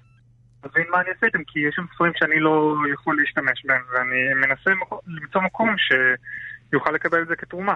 [0.63, 4.33] להבין מה אני אעשה איתם, כי יש שם ספרים שאני לא יכול להשתמש בהם, ואני
[4.33, 4.71] מנסה
[5.07, 7.75] למצוא מקום שיוכל לקבל את זה כתרומה.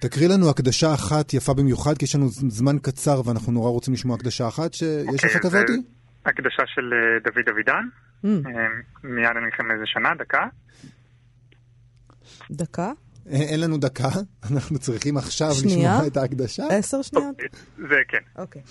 [0.00, 4.16] תקריא לנו הקדשה אחת יפה במיוחד, כי יש לנו זמן קצר ואנחנו נורא רוצים לשמוע
[4.16, 5.72] הקדשה אחת שיש לך אוקיי, כזאתי?
[6.26, 7.84] הקדשה של אה, דוד אבידן,
[8.24, 8.26] mm.
[8.26, 8.66] אה,
[9.02, 10.46] מיד אני אגיד איזה שנה, דקה.
[12.50, 12.92] דקה?
[13.30, 14.08] אה, אין לנו דקה,
[14.50, 15.92] אנחנו צריכים עכשיו שנייה?
[15.92, 16.62] לשמוע את ההקדשה.
[16.70, 17.36] עשר שניות?
[17.76, 18.22] זה כן.
[18.36, 18.62] אוקיי.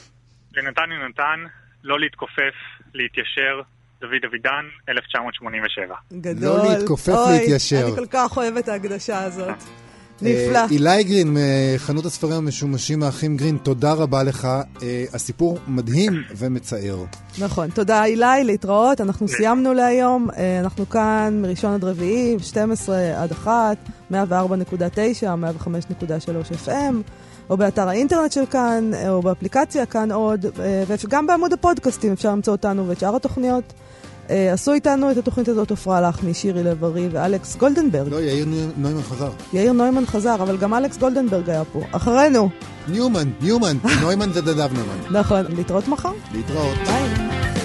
[0.54, 1.40] לנתן יונתן,
[1.84, 2.56] לא להתכופף,
[2.94, 3.62] להתיישר,
[4.02, 5.96] דוד אבידן, 1987.
[6.14, 6.58] גדול.
[6.58, 7.86] לא להתכופף, אוי, להתיישר.
[7.88, 9.87] אני כל כך אוהבת את ההקדשה הזאת.
[10.22, 10.60] נפלא.
[10.72, 14.46] אילי גרין מחנות הספרים המשומשים האחים גרין, תודה רבה לך.
[14.46, 16.98] אה, הסיפור מדהים ומצער.
[17.40, 19.02] נכון, תודה אילי, להתראות.
[19.02, 20.28] אנחנו סיימנו להיום.
[20.38, 23.78] אה, אנחנו כאן מראשון עד רביעי, 12 עד 1,
[24.12, 24.16] 104.9,
[25.66, 26.96] 105.3 FM.
[27.50, 32.54] או באתר האינטרנט של כאן, או באפליקציה כאן עוד, אה, וגם בעמוד הפודקאסטים אפשר למצוא
[32.54, 33.74] אותנו ואת שאר התוכניות.
[34.28, 38.12] אה, עשו איתנו את התוכנית הזאת עפרה לחמי, שירי לב-ארי ואלכס גולדנברג.
[38.12, 38.46] לא, יאיר
[38.78, 39.30] נוימן חזר.
[39.54, 41.82] יאיר נוימן חזר, אבל גם אלכס גולדנברג היה פה.
[41.92, 42.50] אחרינו.
[42.88, 45.20] ניומן, ניומן, נוימן זה דדב נוימן.
[45.20, 46.12] נכון, להתראות מחר?
[46.34, 46.78] להתראות.
[46.86, 47.57] ביי.